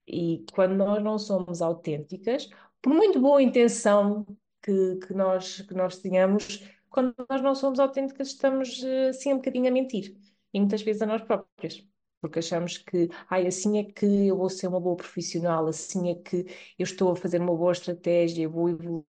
E 0.07 0.45
quando 0.53 0.75
nós 0.75 1.03
não 1.03 1.19
somos 1.19 1.63
autênticas, 1.63 2.49
por 2.83 2.93
muito 2.93 3.21
boa 3.21 3.43
intenção 3.43 4.27
que, 4.63 4.97
que, 5.07 5.15
nós, 5.15 5.61
que 5.63 5.75
nós 5.75 5.99
tenhamos, 5.99 6.65
quando 6.89 7.15
nós 7.29 7.43
não 7.43 7.55
somos 7.55 7.81
autênticas, 7.81 8.29
estamos 8.29 8.83
assim 9.09 9.33
um 9.33 9.37
bocadinho 9.37 9.69
a 9.69 9.71
mentir. 9.71 10.17
E 10.53 10.61
muitas 10.61 10.83
vezes 10.83 11.03
a 11.03 11.07
nós 11.07 11.23
próprias. 11.23 11.87
Porque 12.21 12.39
achamos 12.41 12.77
que, 12.79 13.09
ai, 13.31 13.47
assim 13.47 13.79
é 13.79 13.85
que 13.85 14.07
eu 14.27 14.37
vou 14.37 14.51
ser 14.51 14.69
uma 14.69 14.81
boa 14.81 14.97
profissional, 14.97 15.67
assim 15.67 16.11
é 16.11 16.15
que 16.17 16.39
eu 16.79 16.85
estou 16.85 17.13
a 17.13 17.17
fazer 17.17 17.41
uma 17.41 17.57
boa 17.57 17.73
estratégia, 17.73 18.49
vou 18.49 18.69
evoluir 18.69 19.05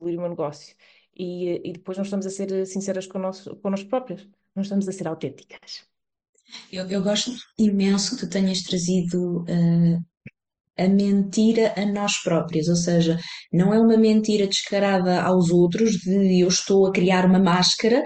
o 0.00 0.04
meu 0.04 0.28
negócio. 0.28 0.74
E, 1.16 1.68
e 1.68 1.72
depois 1.72 1.96
nós 1.96 2.06
estamos 2.08 2.26
a 2.26 2.30
ser 2.30 2.66
sinceras 2.66 3.06
connosco, 3.06 3.56
connosco 3.56 3.88
próprias, 3.88 4.26
não 4.54 4.62
estamos 4.62 4.88
a 4.88 4.92
ser 4.92 5.08
autênticas. 5.08 5.84
Eu, 6.70 6.86
eu 6.88 7.02
gosto 7.02 7.32
imenso 7.58 8.16
que 8.16 8.26
tu 8.26 8.30
tenhas 8.30 8.62
trazido 8.62 9.42
uh, 9.42 10.04
a 10.76 10.88
mentira 10.88 11.74
a 11.76 11.86
nós 11.86 12.18
próprios, 12.18 12.68
ou 12.68 12.76
seja, 12.76 13.18
não 13.52 13.72
é 13.72 13.80
uma 13.80 13.96
mentira 13.96 14.46
descarada 14.46 15.22
aos 15.22 15.50
outros 15.50 15.92
de 15.92 16.40
eu 16.40 16.48
estou 16.48 16.86
a 16.86 16.92
criar 16.92 17.24
uma 17.24 17.38
máscara, 17.38 18.02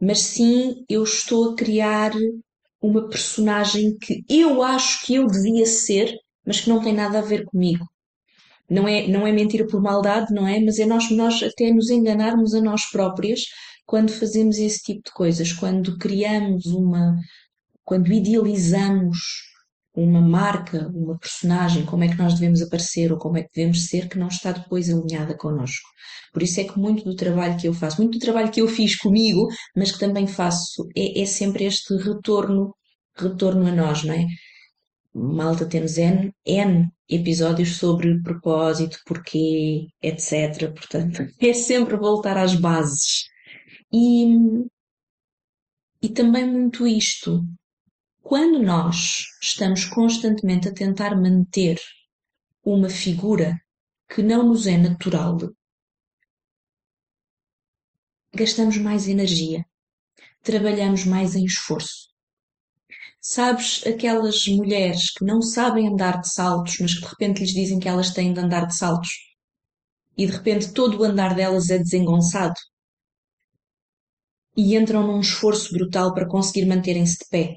mas 0.00 0.18
sim 0.20 0.84
eu 0.88 1.04
estou 1.04 1.52
a 1.52 1.56
criar 1.56 2.12
uma 2.80 3.08
personagem 3.08 3.96
que 3.98 4.24
eu 4.28 4.62
acho 4.62 5.04
que 5.04 5.14
eu 5.14 5.26
devia 5.26 5.66
ser, 5.66 6.14
mas 6.44 6.60
que 6.60 6.68
não 6.68 6.82
tem 6.82 6.92
nada 6.92 7.18
a 7.18 7.22
ver 7.22 7.44
comigo. 7.44 7.84
Não 8.70 8.86
é, 8.86 9.06
não 9.08 9.26
é 9.26 9.32
mentira 9.32 9.66
por 9.66 9.80
maldade, 9.80 10.32
não 10.32 10.46
é? 10.46 10.60
Mas 10.60 10.78
é 10.78 10.86
nós, 10.86 11.10
nós 11.10 11.42
até 11.42 11.70
nos 11.72 11.90
enganarmos 11.90 12.54
a 12.54 12.60
nós 12.60 12.84
próprias 12.90 13.42
quando 13.86 14.12
fazemos 14.12 14.58
esse 14.58 14.82
tipo 14.82 15.02
de 15.06 15.12
coisas, 15.12 15.52
quando 15.52 15.96
criamos 15.96 16.66
uma, 16.66 17.16
quando 17.84 18.12
idealizamos 18.12 19.16
uma 19.94 20.20
marca, 20.20 20.88
uma 20.94 21.18
personagem, 21.18 21.84
como 21.86 22.04
é 22.04 22.08
que 22.08 22.18
nós 22.18 22.34
devemos 22.34 22.60
aparecer 22.62 23.10
ou 23.10 23.18
como 23.18 23.38
é 23.38 23.42
que 23.42 23.50
devemos 23.54 23.86
ser, 23.86 24.08
que 24.08 24.18
não 24.18 24.28
está 24.28 24.52
depois 24.52 24.90
alinhada 24.90 25.34
connosco. 25.34 25.88
Por 26.32 26.42
isso 26.42 26.60
é 26.60 26.64
que 26.64 26.78
muito 26.78 27.02
do 27.04 27.16
trabalho 27.16 27.56
que 27.56 27.66
eu 27.66 27.72
faço, 27.72 28.00
muito 28.00 28.18
do 28.18 28.24
trabalho 28.24 28.50
que 28.50 28.60
eu 28.60 28.68
fiz 28.68 28.96
comigo, 28.96 29.48
mas 29.74 29.90
que 29.90 29.98
também 29.98 30.26
faço, 30.26 30.86
é, 30.96 31.22
é 31.22 31.24
sempre 31.24 31.64
este 31.64 31.96
retorno, 31.96 32.74
retorno 33.16 33.66
a 33.66 33.72
nós, 33.72 34.04
não 34.04 34.14
é? 34.14 34.26
Malta, 35.18 35.66
temos 35.66 35.98
N, 35.98 36.32
N 36.44 36.90
episódios 37.08 37.76
sobre 37.76 38.22
propósito, 38.22 38.98
porquê, 39.06 39.88
etc. 40.02 40.72
Portanto, 40.72 41.22
é 41.40 41.52
sempre 41.52 41.96
voltar 41.96 42.36
às 42.36 42.54
bases. 42.54 43.24
E, 43.92 44.26
e 46.02 46.08
também 46.08 46.46
muito 46.46 46.86
isto, 46.86 47.42
quando 48.22 48.62
nós 48.62 49.24
estamos 49.42 49.84
constantemente 49.86 50.68
a 50.68 50.74
tentar 50.74 51.16
manter 51.16 51.80
uma 52.62 52.90
figura 52.90 53.58
que 54.08 54.22
não 54.22 54.46
nos 54.46 54.66
é 54.66 54.76
natural, 54.76 55.38
gastamos 58.34 58.76
mais 58.76 59.08
energia, 59.08 59.64
trabalhamos 60.42 61.04
mais 61.04 61.34
em 61.34 61.44
esforço. 61.44 62.07
Sabes 63.30 63.86
aquelas 63.86 64.48
mulheres 64.48 65.10
que 65.10 65.22
não 65.22 65.42
sabem 65.42 65.86
andar 65.86 66.22
de 66.22 66.32
saltos, 66.32 66.78
mas 66.80 66.94
que 66.94 67.02
de 67.02 67.06
repente 67.08 67.40
lhes 67.40 67.50
dizem 67.50 67.78
que 67.78 67.86
elas 67.86 68.10
têm 68.10 68.32
de 68.32 68.40
andar 68.40 68.66
de 68.66 68.74
saltos? 68.74 69.10
E 70.16 70.24
de 70.24 70.32
repente 70.32 70.72
todo 70.72 70.98
o 70.98 71.04
andar 71.04 71.34
delas 71.34 71.68
é 71.68 71.76
desengonçado? 71.76 72.54
E 74.56 74.74
entram 74.74 75.06
num 75.06 75.20
esforço 75.20 75.70
brutal 75.74 76.14
para 76.14 76.26
conseguir 76.26 76.64
manterem-se 76.64 77.18
de 77.18 77.28
pé. 77.28 77.56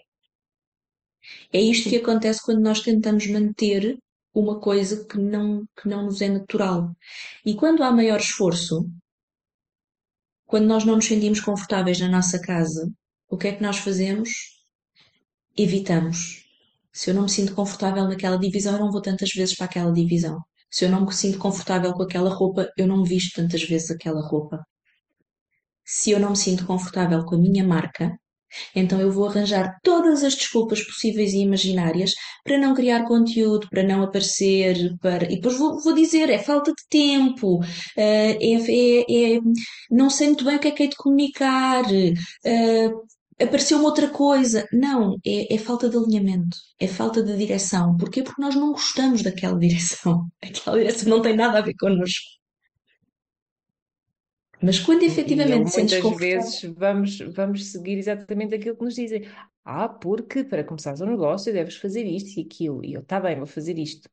É 1.54 1.62
isto 1.62 1.90
que 1.90 1.96
acontece 1.96 2.42
quando 2.44 2.60
nós 2.60 2.82
tentamos 2.82 3.26
manter 3.28 3.98
uma 4.34 4.60
coisa 4.60 5.08
que 5.08 5.18
não, 5.18 5.64
que 5.82 5.88
não 5.88 6.04
nos 6.04 6.20
é 6.22 6.28
natural. 6.28 6.92
E 7.46 7.56
quando 7.56 7.82
há 7.82 7.94
maior 7.94 8.20
esforço, 8.20 8.90
quando 10.46 10.66
nós 10.66 10.84
não 10.84 10.96
nos 10.96 11.06
sentimos 11.06 11.40
confortáveis 11.40 11.98
na 12.02 12.10
nossa 12.10 12.42
casa, 12.42 12.92
o 13.30 13.38
que 13.38 13.48
é 13.48 13.56
que 13.56 13.64
nós 13.64 13.78
fazemos? 13.78 14.61
Evitamos. 15.64 16.44
Se 16.92 17.12
eu 17.12 17.14
não 17.14 17.22
me 17.24 17.30
sinto 17.30 17.54
confortável 17.54 18.06
naquela 18.06 18.36
divisão, 18.36 18.74
eu 18.74 18.80
não 18.80 18.92
vou 18.92 19.00
tantas 19.00 19.30
vezes 19.32 19.56
para 19.56 19.66
aquela 19.68 19.94
divisão. 19.94 20.40
Se 20.72 20.86
eu 20.86 20.90
não 20.90 21.06
me 21.06 21.14
sinto 21.14 21.38
confortável 21.38 21.94
com 21.94 22.02
aquela 22.02 22.34
roupa, 22.34 22.68
eu 22.76 22.88
não 22.88 23.04
visto 23.04 23.36
tantas 23.36 23.62
vezes 23.64 23.92
aquela 23.92 24.28
roupa. 24.28 24.60
Se 25.86 26.10
eu 26.10 26.20
não 26.20 26.32
me 26.32 26.36
sinto 26.36 26.66
confortável 26.66 27.24
com 27.26 27.36
a 27.36 27.38
minha 27.38 27.64
marca, 27.64 28.12
então 28.76 29.00
eu 29.00 29.12
vou 29.12 29.28
arranjar 29.28 29.78
todas 29.84 30.24
as 30.24 30.34
desculpas 30.34 30.84
possíveis 30.84 31.34
e 31.34 31.42
imaginárias 31.42 32.16
para 32.44 32.58
não 32.58 32.74
criar 32.74 33.06
conteúdo, 33.06 33.68
para 33.70 33.84
não 33.84 34.02
aparecer, 34.02 34.98
para... 35.00 35.26
e 35.32 35.36
depois 35.36 35.60
vou, 35.60 35.80
vou 35.80 35.94
dizer, 35.94 36.28
é 36.32 36.40
falta 36.40 36.72
de 36.72 36.84
tempo, 36.90 37.60
eh, 37.96 38.32
é, 38.42 38.56
é, 38.56 39.36
é, 39.36 39.40
não 39.92 40.10
sei 40.10 40.28
muito 40.28 40.44
bem 40.44 40.56
o 40.56 40.60
que 40.60 40.70
é 40.70 40.72
que 40.72 40.84
é 40.84 40.88
de 40.88 40.96
comunicar, 40.96 41.84
apareceu 43.44 43.78
uma 43.78 43.90
outra 43.90 44.10
coisa. 44.10 44.68
Não, 44.72 45.18
é, 45.26 45.54
é, 45.54 45.58
falta 45.58 45.90
de 45.90 45.98
alinhamento, 45.98 46.58
é 46.80 46.88
falta 46.88 47.24
de 47.24 47.36
direção. 47.38 47.98
Porquê? 47.98 48.24
Porque 48.24 48.42
nós 48.42 48.56
não 48.56 48.72
gostamos 48.72 49.22
daquela 49.22 49.58
direção. 49.60 50.28
Aquela 50.42 50.78
direção 50.78 51.10
não 51.10 51.22
tem 51.22 51.36
nada 51.36 51.60
a 51.60 51.62
ver 51.62 51.76
connosco. 51.76 52.42
Mas 54.64 54.80
quando 54.80 55.04
efetivamente 55.04 55.72
sentes 55.72 56.00
muitas 56.02 56.20
vezes 56.20 56.62
vamos, 56.76 57.18
vamos 57.34 57.72
seguir 57.72 57.98
exatamente 57.98 58.54
aquilo 58.54 58.78
que 58.78 58.84
nos 58.84 58.96
dizem. 58.96 59.28
Ah, 59.64 59.90
porque 59.90 60.44
para 60.44 60.64
começar 60.64 60.94
o 61.02 61.06
negócio 61.06 61.52
deves 61.52 61.78
fazer 61.78 62.04
isto 62.06 62.40
e 62.40 62.44
aquilo. 62.44 62.86
E 62.86 62.94
eu, 62.94 63.02
está 63.02 63.20
bem, 63.20 63.38
vou 63.38 63.48
fazer 63.48 63.78
isto. 63.80 64.10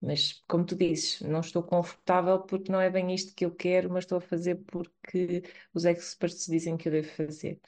Mas, 0.00 0.42
como 0.46 0.66
tu 0.66 0.76
dizes, 0.76 1.20
não 1.22 1.40
estou 1.40 1.62
confortável 1.62 2.40
porque 2.40 2.70
não 2.70 2.80
é 2.80 2.90
bem 2.90 3.14
isto 3.14 3.34
que 3.34 3.44
eu 3.44 3.50
quero, 3.54 3.90
mas 3.90 4.04
estou 4.04 4.18
a 4.18 4.20
fazer 4.20 4.56
porque 4.66 5.42
os 5.72 5.84
experts 5.84 6.46
dizem 6.46 6.76
que 6.76 6.88
eu 6.88 6.92
devo 6.92 7.08
fazer. 7.08 7.58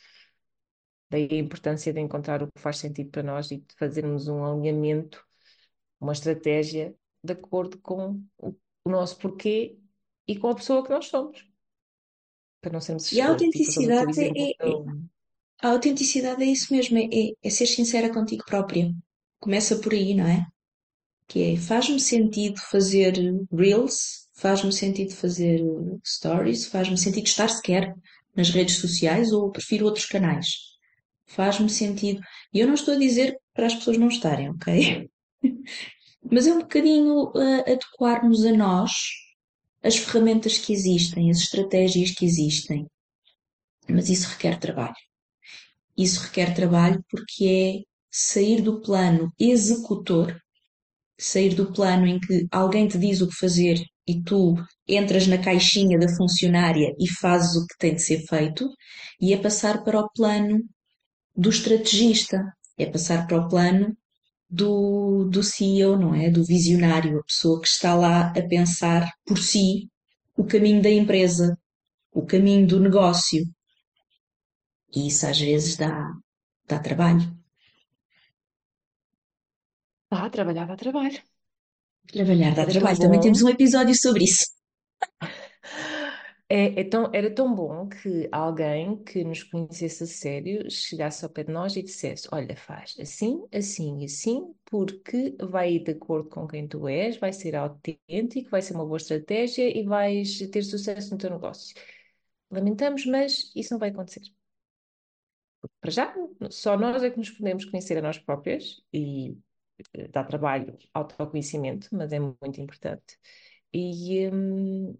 Daí 1.09 1.29
a 1.31 1.37
importância 1.37 1.93
de 1.93 2.01
encontrar 2.01 2.43
o 2.43 2.47
que 2.51 2.61
faz 2.61 2.79
sentido 2.79 3.11
para 3.11 3.23
nós 3.23 3.51
e 3.51 3.59
de 3.59 3.75
fazermos 3.79 4.29
um 4.29 4.45
alinhamento, 4.45 5.25
uma 6.01 6.13
estratégia 6.13 6.95
de 7.23 7.33
acordo 7.33 7.79
com 7.79 8.23
o, 8.39 8.55
nosso 8.85 9.19
porquê 9.19 9.79
e 10.29 10.37
com 10.39 10.49
a 10.49 10.55
pessoa 10.55 10.83
que 10.85 10.91
nós 10.91 11.07
somos 11.07 11.45
para 12.61 12.73
não 12.73 12.81
sermos 12.81 13.11
E 13.13 13.21
a 13.21 13.29
autenticidade 13.29 14.13
tipo, 14.13 14.39
é, 14.39 14.51
é, 14.51 15.07
a 15.63 15.71
autenticidade 15.71 16.43
é 16.43 16.47
isso 16.47 16.73
mesmo, 16.73 16.99
é, 16.99 17.33
é 17.43 17.51
ser 17.51 17.67
sincera 17.67 18.13
contigo 18.13 18.45
própria. 18.45 18.93
Começa 19.39 19.77
por 19.79 19.93
aí, 19.93 20.15
não 20.15 20.27
é? 20.27 20.45
Que 21.29 21.55
é, 21.55 21.57
faz-me 21.57 22.01
sentido 22.01 22.61
fazer 22.61 23.15
reels, 23.53 24.29
faz-me 24.35 24.73
sentido 24.73 25.15
fazer 25.15 25.61
stories, 26.05 26.67
faz-me 26.67 26.99
sentido 26.99 27.27
estar 27.27 27.49
sequer 27.49 27.95
nas 28.35 28.51
redes 28.51 28.77
sociais 28.77 29.33
ou 29.33 29.51
prefiro 29.51 29.87
outros 29.87 30.07
canais. 30.07 30.76
Faz-me 31.27 31.69
sentido. 31.69 32.21
E 32.53 32.61
eu 32.61 32.67
não 32.67 32.75
estou 32.75 32.95
a 32.95 32.99
dizer 32.99 33.37
para 33.53 33.67
as 33.67 33.75
pessoas 33.75 33.99
não 33.99 34.09
estarem, 34.09 34.51
ok? 34.51 35.09
Mas 36.31 36.47
é 36.47 36.53
um 36.53 36.61
bocadinho 36.61 37.29
uh, 37.29 37.61
adequar-nos 37.61 38.45
a 38.45 38.53
nós 38.53 38.93
as 39.83 39.97
ferramentas 39.97 40.59
que 40.59 40.73
existem, 40.73 41.31
as 41.31 41.39
estratégias 41.39 42.11
que 42.11 42.25
existem. 42.25 42.87
Mas 43.89 44.09
isso 44.09 44.29
requer 44.29 44.59
trabalho. 44.59 44.95
Isso 45.97 46.21
requer 46.21 46.55
trabalho 46.55 47.05
porque 47.09 47.45
é 47.45 47.97
sair 48.11 48.61
do 48.61 48.81
plano 48.81 49.33
executor, 49.39 50.37
sair 51.19 51.55
do 51.55 51.73
plano 51.73 52.07
em 52.07 52.19
que 52.19 52.47
alguém 52.51 52.89
te 52.89 52.99
diz 52.99 53.21
o 53.21 53.29
que 53.29 53.37
fazer 53.37 53.81
e 54.07 54.23
tu 54.23 54.55
entras 54.87 55.27
na 55.27 55.39
caixinha 55.39 55.99
da 55.99 56.09
funcionária 56.09 56.95
e 56.99 57.09
fazes 57.09 57.57
o 57.57 57.67
que 57.67 57.77
tem 57.79 57.95
de 57.95 58.03
ser 58.03 58.25
feito, 58.27 58.69
e 59.21 59.33
é 59.33 59.37
passar 59.37 59.83
para 59.83 60.01
o 60.01 60.09
plano 60.11 60.61
do 61.37 61.51
estrategista, 61.51 62.53
é 62.79 62.87
passar 62.87 63.27
para 63.27 63.39
o 63.39 63.49
plano 63.49 63.97
do, 64.49 65.25
do 65.25 65.43
CEO, 65.43 65.99
não 65.99 66.15
é? 66.15 66.31
Do 66.31 66.45
visionário, 66.45 67.19
a 67.19 67.25
pessoa 67.25 67.61
que 67.61 67.69
está 67.69 67.95
lá 67.95 68.31
a 68.31 68.43
pensar 68.49 69.13
por 69.25 69.39
si 69.39 69.91
o 70.37 70.45
caminho 70.45 70.83
da 70.83 70.91
empresa, 70.91 71.59
o 72.13 72.25
caminho 72.25 72.67
do 72.67 72.81
negócio. 72.81 73.43
E 74.95 75.09
isso 75.09 75.27
às 75.27 75.39
vezes 75.39 75.77
dá, 75.77 76.13
dá 76.67 76.79
trabalho. 76.79 77.35
Dá 80.11 80.31
trabalhar, 80.31 80.67
dá 80.67 80.77
trabalho. 80.77 81.21
Trabalhar 82.07 82.55
dá 82.55 82.63
Era 82.63 82.71
trabalho. 82.71 82.99
Também 82.99 83.21
temos 83.21 83.43
um 83.43 83.49
episódio 83.49 83.95
sobre 83.95 84.25
isso. 84.25 84.47
É, 86.49 86.81
é 86.81 86.85
tão, 86.85 87.11
era 87.13 87.33
tão 87.35 87.53
bom 87.55 87.89
que 87.89 88.29
alguém 88.31 89.03
que 89.03 89.25
nos 89.25 89.43
conhecesse 89.43 90.05
a 90.05 90.07
sério 90.07 90.71
chegasse 90.71 91.25
ao 91.25 91.31
pé 91.31 91.43
de 91.43 91.53
nós 91.53 91.75
e 91.77 91.83
dissesse: 91.83 92.29
Olha, 92.33 92.57
faz 92.57 92.95
assim, 93.01 93.45
assim 93.53 94.01
e 94.03 94.05
assim, 94.05 94.55
porque 94.65 95.35
vai 95.41 95.73
ir 95.75 95.81
de 95.85 95.91
acordo 95.93 96.29
com 96.29 96.47
quem 96.47 96.69
tu 96.69 96.87
és, 96.87 97.17
vai 97.17 97.33
ser 97.33 97.57
autêntico, 97.57 98.49
vai 98.51 98.63
ser 98.63 98.75
uma 98.75 98.85
boa 98.87 98.97
estratégia 98.97 99.69
e 99.77 99.85
vais 99.85 100.39
ter 100.51 100.63
sucesso 100.63 101.11
no 101.13 101.19
teu 101.19 101.31
negócio. 101.31 101.75
Lamentamos, 102.51 103.07
mas 103.07 103.53
isso 103.57 103.75
não 103.75 103.81
vai 103.81 103.91
acontecer. 103.91 104.23
Para 105.81 105.91
já, 105.91 106.15
só 106.51 106.77
nós 106.79 107.03
é 107.03 107.11
que 107.11 107.19
nos 107.19 107.31
podemos 107.31 107.65
conhecer 107.65 107.99
a 107.99 108.03
nós 108.03 108.19
próprias 108.19 108.83
e 108.93 109.37
eh, 109.95 110.09
dá 110.09 110.25
trabalho, 110.25 110.77
autoconhecimento, 110.95 111.89
mas 111.93 112.13
é 112.13 112.21
muito 112.21 112.61
importante. 112.61 113.19
E, 113.73 114.29
hum, 114.31 114.97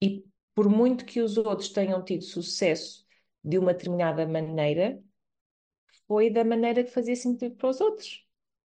e 0.00 0.24
por 0.54 0.68
muito 0.68 1.04
que 1.04 1.20
os 1.20 1.36
outros 1.36 1.68
tenham 1.70 2.02
tido 2.04 2.22
sucesso 2.24 3.06
de 3.42 3.58
uma 3.58 3.72
determinada 3.72 4.26
maneira, 4.26 5.02
foi 6.06 6.30
da 6.30 6.44
maneira 6.44 6.84
que 6.84 6.90
fazia 6.90 7.16
sentido 7.16 7.56
para 7.56 7.68
os 7.70 7.80
outros. 7.80 8.26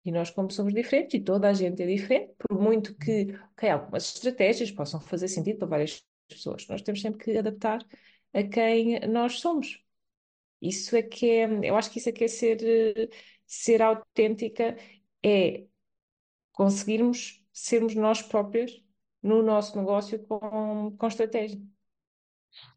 E 0.05 0.13
nós, 0.13 0.31
como 0.31 0.51
somos 0.51 0.73
diferentes, 0.75 1.15
e 1.15 1.23
toda 1.23 1.49
a 1.49 1.53
gente 1.53 1.83
é 1.83 1.87
diferente, 1.87 2.35
por 2.39 2.61
muito 2.61 2.95
que 2.97 3.35
okay, 3.53 3.69
algumas 3.71 4.15
estratégias 4.15 4.71
possam 4.71 5.01
fazer 5.01 5.29
sentido 5.29 5.59
para 5.59 5.69
várias 5.69 6.05
pessoas, 6.29 6.67
nós 6.69 6.83
temos 6.83 7.01
sempre 7.01 7.25
que 7.25 7.39
adaptar 7.39 7.85
a 8.33 8.43
quem 8.43 9.01
nós 9.09 9.41
somos. 9.41 9.83
Isso 10.61 10.97
é 10.97 11.03
que 11.03 11.27
é, 11.31 11.69
eu 11.69 11.77
acho 11.77 11.91
que 11.91 11.99
isso 11.99 12.09
é 12.09 12.13
que 12.13 12.25
é 12.25 12.29
ser, 12.29 13.11
ser 13.47 13.83
autêntica, 13.83 14.77
é 15.25 15.67
conseguirmos 16.53 17.43
sermos 17.53 17.95
nós 17.95 18.23
próprias 18.23 18.83
no 19.23 19.43
nosso 19.43 19.77
negócio 19.77 20.19
com, 20.27 20.95
com 20.97 21.07
estratégia. 21.07 21.61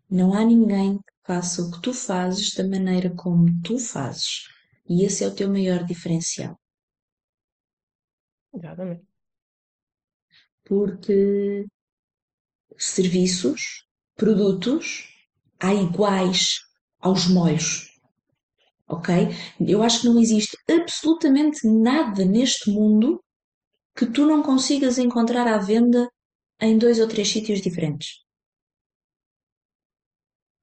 Não 0.10 0.34
há 0.34 0.44
ninguém 0.44 0.98
que 0.98 1.14
faça 1.24 1.62
o 1.62 1.72
que 1.72 1.82
tu 1.82 1.94
fazes 1.94 2.54
da 2.54 2.68
maneira 2.68 3.10
como 3.16 3.48
tu 3.64 3.78
fazes. 3.78 4.48
E 4.88 5.06
esse 5.06 5.24
é 5.24 5.28
o 5.28 5.36
teu 5.36 5.50
maior 5.50 5.86
diferencial. 5.86 6.60
Exatamente. 8.54 9.06
Porque 10.66 11.66
serviços, 12.78 13.88
produtos, 14.16 15.08
há 15.60 15.74
iguais 15.74 16.60
aos 17.00 17.28
molhos. 17.28 18.00
Ok? 18.88 19.14
Eu 19.66 19.82
acho 19.82 20.02
que 20.02 20.08
não 20.08 20.20
existe 20.20 20.58
absolutamente 20.70 21.66
nada 21.66 22.26
neste 22.26 22.70
mundo 22.70 23.24
que 23.96 24.06
tu 24.06 24.26
não 24.26 24.44
consigas 24.44 24.98
encontrar 24.98 25.48
à 25.48 25.58
venda 25.58 26.10
em 26.62 26.78
dois 26.78 27.00
ou 27.00 27.08
três 27.08 27.28
sítios 27.28 27.62
diferentes. 27.62 28.22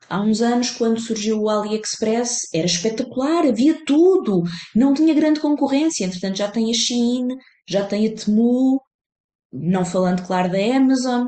Há 0.08 0.22
uns 0.22 0.40
anos, 0.40 0.70
quando 0.70 1.00
surgiu 1.00 1.42
o 1.42 1.48
AliExpress, 1.50 2.48
era 2.54 2.66
espetacular, 2.66 3.46
havia 3.46 3.84
tudo, 3.84 4.42
não 4.74 4.94
tinha 4.94 5.12
grande 5.12 5.40
concorrência. 5.40 6.04
Entretanto, 6.06 6.36
já 6.36 6.50
tem 6.50 6.70
a 6.70 6.74
Shein, 6.74 7.28
já 7.68 7.86
tem 7.86 8.06
a 8.08 8.14
Temu, 8.14 8.80
não 9.52 9.84
falando, 9.84 10.26
claro, 10.26 10.50
da 10.50 10.58
Amazon. 10.76 11.26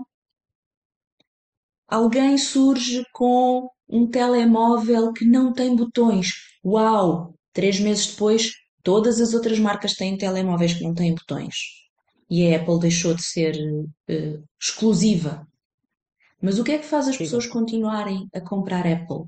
Alguém 1.86 2.38
surge 2.38 3.04
com 3.12 3.68
um 3.88 4.08
telemóvel 4.08 5.12
que 5.12 5.26
não 5.26 5.52
tem 5.52 5.76
botões. 5.76 6.32
Uau! 6.64 7.34
Três 7.52 7.80
meses 7.80 8.06
depois, 8.06 8.52
todas 8.82 9.20
as 9.20 9.34
outras 9.34 9.58
marcas 9.58 9.94
têm 9.94 10.16
telemóveis 10.16 10.72
que 10.72 10.84
não 10.84 10.94
têm 10.94 11.14
botões. 11.14 11.79
E 12.30 12.46
a 12.46 12.60
Apple 12.60 12.78
deixou 12.78 13.12
de 13.12 13.22
ser 13.22 13.56
uh, 13.56 14.48
exclusiva. 14.58 15.46
Mas 16.40 16.58
o 16.58 16.64
que 16.64 16.72
é 16.72 16.78
que 16.78 16.86
faz 16.86 17.08
as 17.08 17.16
pessoas 17.16 17.46
continuarem 17.46 18.28
a 18.32 18.40
comprar 18.40 18.86
Apple 18.86 19.26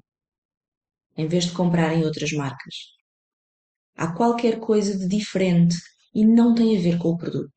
em 1.16 1.26
vez 1.26 1.44
de 1.44 1.52
comprarem 1.52 2.04
outras 2.04 2.32
marcas? 2.32 2.74
Há 3.96 4.14
qualquer 4.14 4.58
coisa 4.60 4.96
de 4.96 5.06
diferente 5.06 5.76
e 6.14 6.24
não 6.24 6.54
tem 6.54 6.76
a 6.76 6.80
ver 6.80 6.98
com 6.98 7.08
o 7.08 7.18
produto. 7.18 7.52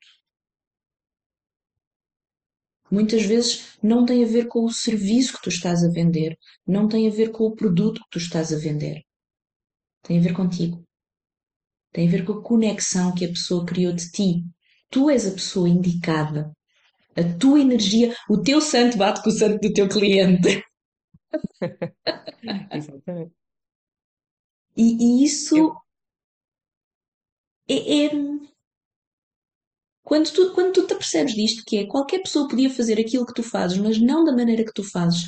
Muitas 2.90 3.22
vezes 3.22 3.76
não 3.82 4.06
tem 4.06 4.22
a 4.22 4.26
ver 4.26 4.46
com 4.46 4.64
o 4.64 4.72
serviço 4.72 5.34
que 5.34 5.42
tu 5.42 5.48
estás 5.48 5.82
a 5.82 5.88
vender, 5.88 6.38
não 6.66 6.88
tem 6.88 7.08
a 7.08 7.10
ver 7.10 7.30
com 7.32 7.44
o 7.44 7.54
produto 7.54 8.00
que 8.02 8.10
tu 8.10 8.18
estás 8.18 8.52
a 8.52 8.58
vender. 8.58 9.02
Tem 10.02 10.18
a 10.18 10.22
ver 10.22 10.34
contigo. 10.34 10.84
Tem 11.92 12.06
a 12.06 12.10
ver 12.10 12.24
com 12.24 12.34
a 12.34 12.42
conexão 12.42 13.12
que 13.12 13.24
a 13.24 13.28
pessoa 13.28 13.66
criou 13.66 13.92
de 13.92 14.10
ti. 14.10 14.44
Tu 14.90 15.08
és 15.10 15.26
a 15.26 15.30
pessoa 15.30 15.68
indicada. 15.68 16.50
A 17.16 17.24
tua 17.38 17.60
energia, 17.60 18.14
o 18.30 18.38
teu 18.42 18.60
santo 18.60 18.98
bate 18.98 19.22
com 19.22 19.30
o 19.30 19.32
santo 19.32 19.60
do 19.60 19.72
teu 19.74 19.88
cliente. 19.88 20.64
Exatamente. 22.70 23.34
E, 24.76 24.86
e 25.06 25.24
isso 25.24 25.56
Eu- 25.56 25.74
é, 27.68 27.74
é- 28.06 28.10
Quando 30.02 30.32
tu, 30.32 30.54
quando 30.54 30.72
tu 30.72 30.86
te 30.86 30.94
apercebes 30.94 31.34
disto, 31.34 31.62
que 31.66 31.76
é 31.78 31.86
qualquer 31.86 32.20
pessoa 32.22 32.48
podia 32.48 32.70
fazer 32.70 32.98
aquilo 32.98 33.26
que 33.26 33.34
tu 33.34 33.42
fazes, 33.42 33.76
mas 33.78 33.98
não 34.00 34.24
da 34.24 34.32
maneira 34.32 34.64
que 34.64 34.72
tu 34.72 34.82
fazes, 34.84 35.24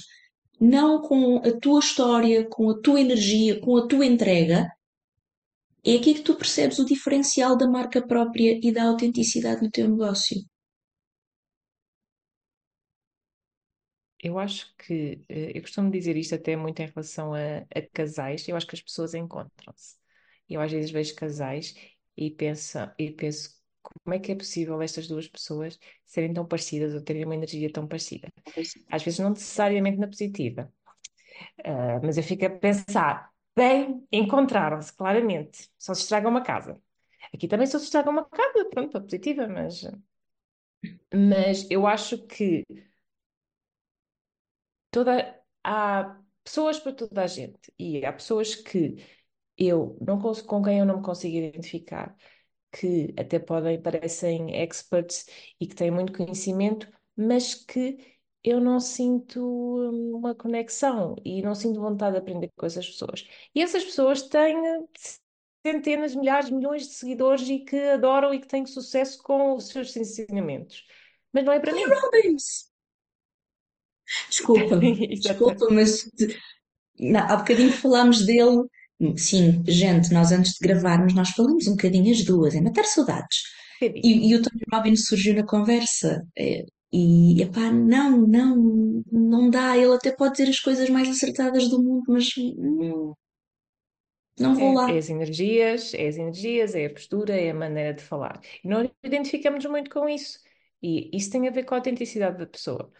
não 0.61 1.03
com 1.03 1.39
a 1.39 1.53
tua 1.61 1.81
história, 1.81 2.49
com 2.49 2.71
a 2.71 2.81
tua 2.81 3.01
energia, 3.01 3.61
com 3.61 3.77
a 3.77 3.87
tua 3.87 4.07
entrega, 4.07 4.69
é 5.85 5.97
aqui 5.97 6.15
que 6.15 6.23
tu 6.23 6.37
percebes 6.37 6.79
o 6.79 6.85
diferencial 6.85 7.57
da 7.57 7.69
marca 7.69 8.01
própria 8.07 8.61
e 8.63 8.73
da 8.73 8.85
autenticidade 8.85 9.63
no 9.63 9.71
teu 9.71 9.89
negócio. 9.89 10.41
Eu 14.21 14.39
acho 14.39 14.75
que, 14.77 15.25
eh, 15.29 15.53
eu 15.57 15.63
costumo 15.63 15.91
dizer 15.91 16.17
isto 16.17 16.35
até 16.35 16.57
muito 16.57 16.81
em 16.81 16.87
relação 16.87 17.35
a, 17.35 17.59
a 17.75 17.83
casais, 17.93 18.49
eu 18.49 18.57
acho 18.57 18.67
que 18.67 18.75
as 18.75 18.83
pessoas 18.83 19.15
encontram-se. 19.15 19.97
Eu 20.49 20.61
às 20.61 20.73
vezes 20.73 20.91
vejo 20.91 21.15
casais 21.15 21.75
e 22.17 22.31
penso, 22.31 22.79
e 22.99 23.11
penso 23.13 23.57
como 23.83 24.15
é 24.15 24.19
que 24.19 24.33
é 24.33 24.35
possível 24.35 24.81
estas 24.83 25.07
duas 25.09 25.29
pessoas 25.29 25.79
serem 26.05 26.33
tão 26.35 26.45
parecidas 26.47 26.95
ou 26.95 27.01
terem 27.03 27.25
uma 27.25 27.35
energia 27.37 27.71
tão 27.73 27.87
parecida? 27.87 28.29
Às 28.91 29.03
vezes 29.05 29.21
não 29.21 29.31
necessariamente 29.31 29.99
na 29.99 30.09
positiva, 30.09 30.73
Ah, 31.65 32.01
mas 32.03 32.17
eu 32.17 32.23
fico 32.23 32.45
a 32.47 32.51
pensar, 32.51 33.31
bem, 33.59 34.07
encontraram-se 34.13 34.93
claramente, 34.97 35.71
só 35.79 35.95
se 35.95 36.03
estraga 36.03 36.29
uma 36.29 36.43
casa. 36.43 36.81
Aqui 37.35 37.49
também 37.49 37.67
só 37.67 37.79
se 37.79 37.87
estraga 37.87 38.11
uma 38.11 38.25
casa, 38.29 38.65
pronto, 38.71 38.91
para 38.93 39.01
positiva, 39.03 39.49
mas, 39.49 39.83
mas 41.13 41.67
eu 41.71 41.87
acho 41.87 42.19
que 42.27 42.65
toda, 44.91 45.41
há 45.65 46.21
pessoas 46.45 46.79
para 46.81 46.93
toda 46.93 47.23
a 47.23 47.27
gente 47.27 47.73
e 47.79 48.05
há 48.05 48.13
pessoas 48.13 48.55
que 48.55 48.97
eu 49.59 49.99
não 50.01 50.21
cons- 50.21 50.43
com 50.43 50.63
quem 50.63 50.79
eu 50.81 50.87
não 50.87 50.99
me 50.99 51.05
consigo 51.05 51.37
identificar, 51.37 52.17
que 52.73 53.15
até 53.19 53.39
podem, 53.39 53.83
parecem 53.83 54.57
experts 54.63 55.27
e 55.61 55.67
que 55.67 55.75
têm 55.77 55.91
muito 55.93 56.13
conhecimento, 56.15 56.89
mas 57.17 57.55
que 57.55 58.18
eu 58.49 58.61
não 58.61 58.81
sinto 58.81 59.41
uma 60.15 60.35
conexão 60.35 61.17
e 61.25 61.43
não 61.43 61.55
sinto 61.55 61.81
vontade 61.81 62.13
de 62.13 62.19
aprender 62.19 62.51
com 62.57 62.67
essas 62.67 62.87
pessoas. 62.89 63.27
E 63.55 63.63
essas 63.63 63.85
pessoas 63.85 64.23
têm 64.23 64.57
centenas, 65.67 66.15
milhares, 66.15 66.51
milhões 66.51 66.83
de 66.89 66.95
seguidores 66.95 67.49
e 67.49 67.59
que 67.61 67.77
adoram 67.77 68.33
e 68.33 68.41
que 68.41 68.47
têm 68.49 68.67
sucesso 68.67 69.23
com 69.23 69.55
os 69.55 69.69
seus 69.69 69.95
ensinamentos. 69.97 70.87
Mas 71.33 71.45
não 71.45 71.53
é 71.53 71.61
para 71.61 71.73
mim. 71.73 71.85
Robbins! 71.85 72.69
Desculpa, 74.31 74.77
desculpa, 75.21 75.67
mas 75.71 76.11
na- 76.99 77.27
há 77.33 77.37
bocadinho 77.37 77.73
falámos 77.73 78.25
dele. 78.25 78.65
Sim, 79.17 79.63
gente, 79.67 80.13
nós 80.13 80.33
antes 80.33 80.53
de 80.53 80.67
gravarmos, 80.67 81.15
nós 81.15 81.31
falamos 81.31 81.67
um 81.69 81.73
bocadinho 81.73 82.11
as 82.13 82.25
duas, 82.25 82.55
é 82.55 82.61
matar 82.61 82.85
saudades. 82.85 83.43
E, 83.81 84.31
e 84.31 84.35
o 84.35 84.43
Tony 84.43 84.63
Robbins 84.73 85.07
surgiu 85.07 85.35
na 85.35 85.47
conversa. 85.47 86.27
É, 86.37 86.65
E, 86.93 87.43
epá, 87.43 87.71
não, 87.71 88.27
não, 88.27 89.03
não 89.13 89.51
dá. 89.51 89.77
Ele 89.77 89.95
até 89.95 90.11
pode 90.13 90.33
dizer 90.37 90.49
as 90.51 90.61
coisas 90.61 90.89
mais 90.91 91.09
acertadas 91.09 91.69
do 91.69 91.83
mundo, 91.83 92.05
mas 92.09 92.35
não, 92.57 93.17
não 94.39 94.55
vou 94.55 94.73
É, 94.73 94.75
lá. 94.75 94.95
é 94.95 94.99
as 94.99 95.11
energias, 95.11 95.95
é 95.95 96.07
as 96.09 96.17
energias, 96.17 96.75
é 96.75 96.87
a 96.87 96.91
postura, 96.93 97.35
é 97.39 97.51
a 97.51 97.55
maneira 97.55 97.93
de 97.95 98.03
falar. 98.03 98.41
E 98.65 98.69
nós 98.69 98.89
identificamos 99.03 99.65
muito 99.67 99.91
com 99.91 100.09
isso. 100.09 100.41
E 100.83 101.11
isso 101.17 101.31
tem 101.31 101.47
a 101.49 101.51
ver 101.51 101.65
com 101.65 101.75
a 101.75 101.79
autenticidade 101.79 102.39
da 102.39 102.47
pessoa. 102.47 102.93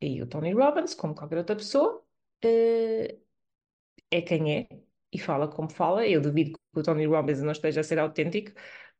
E 0.00 0.22
o 0.22 0.26
Tony 0.28 0.52
Robbins, 0.54 0.94
como 0.94 1.14
qualquer 1.14 1.38
outra 1.38 1.56
pessoa, 1.56 2.04
eh, 2.42 3.18
é 4.10 4.22
quem 4.22 4.58
é 4.58 4.68
e 5.12 5.18
fala 5.18 5.48
como 5.48 5.70
fala. 5.70 6.06
Eu 6.08 6.20
duvido 6.20 6.52
que 6.74 6.80
o 6.80 6.82
Tony 6.82 7.06
Robbins 7.06 7.42
não 7.42 7.52
esteja 7.52 7.80
a 7.82 7.84
ser 7.84 7.98
autêntico, 7.98 8.52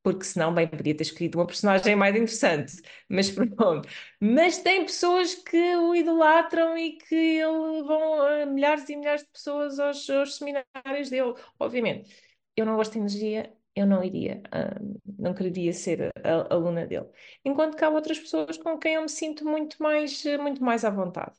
porque 0.05 0.25
senão 0.25 0.55
bem 0.55 0.69
podia 0.69 0.95
ter 0.97 1.03
escrito 1.03 1.37
uma 1.37 1.47
personagem 1.47 1.97
mais 1.97 2.15
interessante. 2.15 2.83
Mas 3.09 3.31
pronto. 3.31 3.89
Mas 4.21 4.59
tem 4.59 4.85
pessoas 4.85 5.35
que 5.35 5.77
o 5.77 5.95
idolatram 5.97 6.77
e 6.77 6.99
que 6.99 7.15
ele 7.15 7.83
vão 7.85 8.23
a 8.23 8.47
milhares 8.47 8.89
e 8.91 8.97
milhares 8.97 9.23
de 9.23 9.31
pessoas 9.31 9.79
aos, 9.81 10.09
aos 10.11 10.37
seminários 10.37 11.11
dele, 11.11 11.35
obviamente. 11.59 12.15
Eu 12.57 12.67
não 12.67 12.77
gosto 12.77 12.93
de 12.93 12.99
energia, 12.99 13.53
eu 13.75 13.87
não 13.87 14.05
iria, 14.05 14.43
ah, 14.53 14.79
não 15.19 15.35
quereria 15.35 15.73
ser 15.73 16.13
a, 16.23 16.31
a 16.51 16.55
aluna 16.55 16.87
dele. 16.87 17.09
Enquanto 17.45 17.77
que 17.77 17.85
há 17.85 17.89
outras 17.89 18.19
pessoas 18.19 18.59
com 18.59 18.79
quem 18.79 18.95
eu 18.95 19.03
me 19.03 19.09
sinto 19.09 19.45
muito 19.47 19.83
mais, 19.83 20.23
muito 20.39 20.63
mais 20.63 20.85
à 20.85 20.91
vontade. 20.91 21.35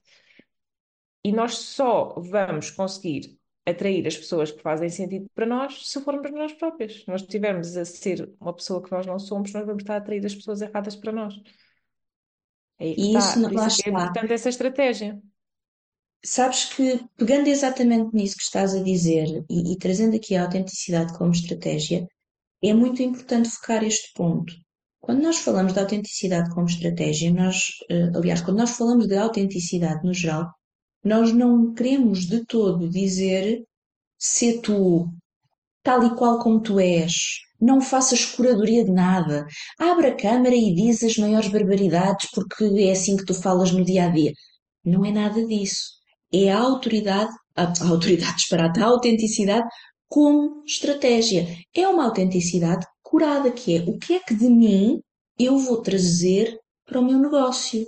E 1.24 1.32
nós 1.32 1.58
só 1.58 2.14
vamos 2.20 2.70
conseguir 2.72 3.38
atrair 3.66 4.06
as 4.08 4.16
pessoas 4.16 4.52
que 4.52 4.62
fazem 4.62 4.90
sentido 4.90 5.26
para 5.34 5.46
nós 5.46 5.90
se 5.90 6.00
formos 6.02 6.32
nós 6.32 6.54
próprios. 6.54 7.02
Se 7.02 7.08
nós 7.08 7.22
estivermos 7.22 7.76
a 7.76 7.84
ser 7.84 8.32
uma 8.40 8.54
pessoa 8.54 8.82
que 8.82 8.92
nós 8.92 9.06
não 9.06 9.18
somos, 9.18 9.52
nós 9.54 9.66
vamos 9.66 9.82
estar 9.82 9.96
a 9.96 9.98
atrair 9.98 10.26
as 10.26 10.36
pessoas 10.36 10.62
erradas 10.62 10.96
para 10.96 11.12
nós. 11.12 11.34
É 12.80 12.88
E 12.88 13.16
isso, 13.16 13.42
lá 13.42 13.68
isso 13.68 13.82
é 13.82 13.84
que 13.84 13.90
é 13.90 13.94
importante 13.94 14.34
essa 14.34 14.50
estratégia. 14.50 15.20
Sabes 16.24 16.66
que, 16.66 17.00
pegando 17.16 17.48
exatamente 17.48 18.14
nisso 18.14 18.38
que 18.38 18.44
estás 18.44 18.74
a 18.74 18.82
dizer 18.82 19.46
e, 19.50 19.74
e 19.74 19.78
trazendo 19.78 20.16
aqui 20.16 20.36
a 20.36 20.44
autenticidade 20.44 21.16
como 21.18 21.32
estratégia, 21.32 22.08
é 22.64 22.74
muito 22.74 23.02
importante 23.02 23.50
focar 23.50 23.84
este 23.84 24.12
ponto. 24.14 24.54
Quando 25.00 25.22
nós 25.22 25.38
falamos 25.38 25.74
de 25.74 25.80
autenticidade 25.80 26.50
como 26.50 26.66
estratégia, 26.66 27.32
nós, 27.32 27.68
eh, 27.92 28.10
aliás, 28.16 28.42
quando 28.42 28.58
nós 28.58 28.72
falamos 28.72 29.08
de 29.08 29.16
autenticidade 29.16 30.04
no 30.04 30.12
geral, 30.12 30.52
nós 31.06 31.32
não 31.32 31.72
queremos 31.72 32.26
de 32.26 32.44
todo 32.46 32.90
dizer 32.90 33.64
ser 34.18 34.60
tu, 34.62 35.08
tal 35.84 36.04
e 36.04 36.16
qual 36.16 36.40
como 36.40 36.60
tu 36.60 36.80
és. 36.80 37.14
Não 37.62 37.80
faças 37.80 38.26
curadoria 38.26 38.84
de 38.84 38.92
nada. 38.92 39.46
Abre 39.80 40.08
a 40.08 40.16
câmara 40.16 40.56
e 40.56 40.74
diz 40.74 41.04
as 41.04 41.16
maiores 41.18 41.48
barbaridades 41.48 42.28
porque 42.32 42.66
é 42.80 42.92
assim 42.92 43.16
que 43.16 43.24
tu 43.24 43.36
falas 43.36 43.72
no 43.72 43.86
dia 43.86 44.06
a 44.06 44.10
dia. 44.10 44.34
Não 44.84 45.06
é 45.06 45.12
nada 45.12 45.46
disso. 45.46 45.92
É 46.34 46.52
a 46.52 46.60
autoridade, 46.60 47.32
a, 47.56 47.66
a 47.66 47.88
autoridade 47.88 48.38
disparada, 48.38 48.84
a 48.84 48.88
autenticidade 48.88 49.68
como 50.10 50.64
estratégia. 50.66 51.48
É 51.74 51.88
uma 51.88 52.06
autenticidade 52.06 52.84
curada, 53.04 53.52
que 53.52 53.78
é 53.78 53.82
o 53.82 53.98
que 54.00 54.16
é 54.16 54.20
que 54.20 54.34
de 54.34 54.50
mim 54.50 55.00
eu 55.38 55.60
vou 55.60 55.82
trazer 55.84 56.60
para 56.84 57.00
o 57.00 57.06
meu 57.06 57.20
negócio? 57.20 57.86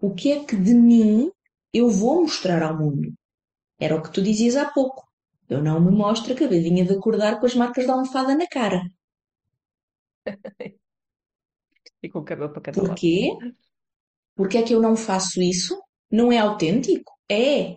O 0.00 0.14
que 0.14 0.30
é 0.30 0.44
que 0.44 0.54
de 0.54 0.74
mim 0.74 1.30
eu 1.72 1.88
vou 1.90 2.22
mostrar 2.22 2.62
ao 2.62 2.76
mundo? 2.78 3.12
Era 3.80 3.96
o 3.96 4.02
que 4.02 4.12
tu 4.12 4.22
dizias 4.22 4.56
há 4.56 4.66
pouco. 4.70 5.06
Eu 5.48 5.62
não 5.62 5.80
me 5.80 5.90
mostro 5.92 6.32
acabadinha 6.34 6.84
de 6.84 6.94
acordar 6.94 7.40
com 7.40 7.46
as 7.46 7.54
marcas 7.56 7.86
da 7.86 7.94
almofada 7.94 8.34
na 8.36 8.46
cara. 8.48 8.82
E 12.02 12.08
com 12.08 12.18
o 12.20 12.24
cabelo 12.24 12.50
para 12.52 12.62
cada 12.62 12.82
lado. 12.82 12.88
Porquê? 12.90 13.36
Porque 14.34 14.56
é 14.56 14.62
que 14.62 14.72
eu 14.74 14.80
não 14.80 14.96
faço 14.96 15.42
isso? 15.42 15.78
Não 16.10 16.32
é 16.32 16.38
autêntico? 16.38 17.12
É. 17.30 17.76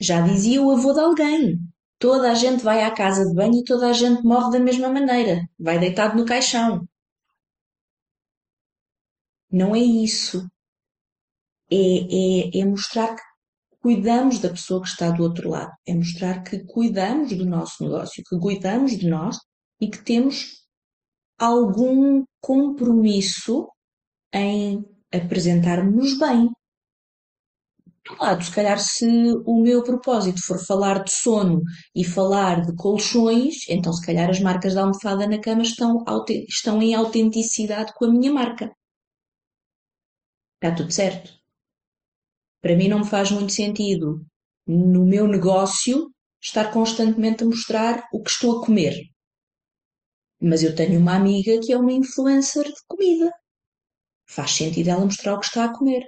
Já 0.00 0.20
dizia 0.20 0.60
o 0.60 0.70
avô 0.72 0.92
de 0.92 0.98
alguém. 1.00 1.58
Toda 2.00 2.30
a 2.32 2.34
gente 2.34 2.64
vai 2.64 2.82
à 2.82 2.90
casa 2.90 3.24
de 3.24 3.32
banho 3.34 3.60
e 3.60 3.64
toda 3.64 3.88
a 3.88 3.92
gente 3.92 4.22
morre 4.24 4.50
da 4.52 4.58
mesma 4.60 4.88
maneira. 4.88 5.48
Vai 5.58 5.78
deitado 5.78 6.16
no 6.16 6.24
caixão. 6.26 6.84
Não 9.50 9.74
é 9.76 9.80
isso. 9.80 10.48
É, 11.70 11.76
é, 11.76 12.60
é 12.60 12.64
mostrar 12.64 13.14
que 13.14 13.22
cuidamos 13.80 14.38
da 14.38 14.50
pessoa 14.50 14.82
que 14.82 14.88
está 14.88 15.10
do 15.10 15.22
outro 15.22 15.50
lado. 15.50 15.72
É 15.86 15.94
mostrar 15.94 16.42
que 16.42 16.64
cuidamos 16.64 17.36
do 17.36 17.46
nosso 17.46 17.82
negócio, 17.84 18.22
que 18.28 18.38
cuidamos 18.38 18.96
de 18.98 19.08
nós 19.08 19.38
e 19.80 19.88
que 19.88 20.02
temos 20.02 20.66
algum 21.38 22.24
compromisso 22.40 23.68
em 24.32 24.84
apresentarmos-nos 25.12 26.18
bem. 26.18 26.50
Claro, 28.04 28.42
se 28.42 28.50
calhar 28.50 28.78
se 28.78 29.06
o 29.44 29.60
meu 29.62 29.82
propósito 29.82 30.40
for 30.42 30.58
falar 30.58 31.04
de 31.04 31.12
sono 31.12 31.60
e 31.94 32.02
falar 32.04 32.62
de 32.64 32.74
colchões, 32.74 33.68
então 33.68 33.92
se 33.92 34.04
calhar 34.04 34.30
as 34.30 34.40
marcas 34.40 34.74
da 34.74 34.80
almofada 34.80 35.26
na 35.26 35.38
cama 35.38 35.62
estão, 35.62 36.04
estão 36.48 36.80
em 36.82 36.94
autenticidade 36.94 37.92
com 37.94 38.06
a 38.06 38.10
minha 38.10 38.32
marca. 38.32 38.72
Está 40.56 40.74
tudo 40.74 40.90
certo. 40.92 41.37
Para 42.60 42.76
mim 42.76 42.88
não 42.88 43.00
me 43.00 43.06
faz 43.06 43.30
muito 43.30 43.52
sentido 43.52 44.24
no 44.66 45.04
meu 45.04 45.26
negócio 45.26 46.10
estar 46.40 46.72
constantemente 46.72 47.42
a 47.42 47.46
mostrar 47.46 48.08
o 48.12 48.22
que 48.22 48.30
estou 48.30 48.58
a 48.58 48.66
comer. 48.66 48.94
Mas 50.40 50.62
eu 50.62 50.74
tenho 50.74 51.00
uma 51.00 51.14
amiga 51.14 51.58
que 51.60 51.72
é 51.72 51.76
uma 51.76 51.92
influencer 51.92 52.64
de 52.64 52.80
comida. 52.86 53.32
Faz 54.26 54.52
sentido 54.52 54.88
ela 54.88 55.04
mostrar 55.04 55.34
o 55.34 55.40
que 55.40 55.46
está 55.46 55.64
a 55.64 55.76
comer. 55.76 56.04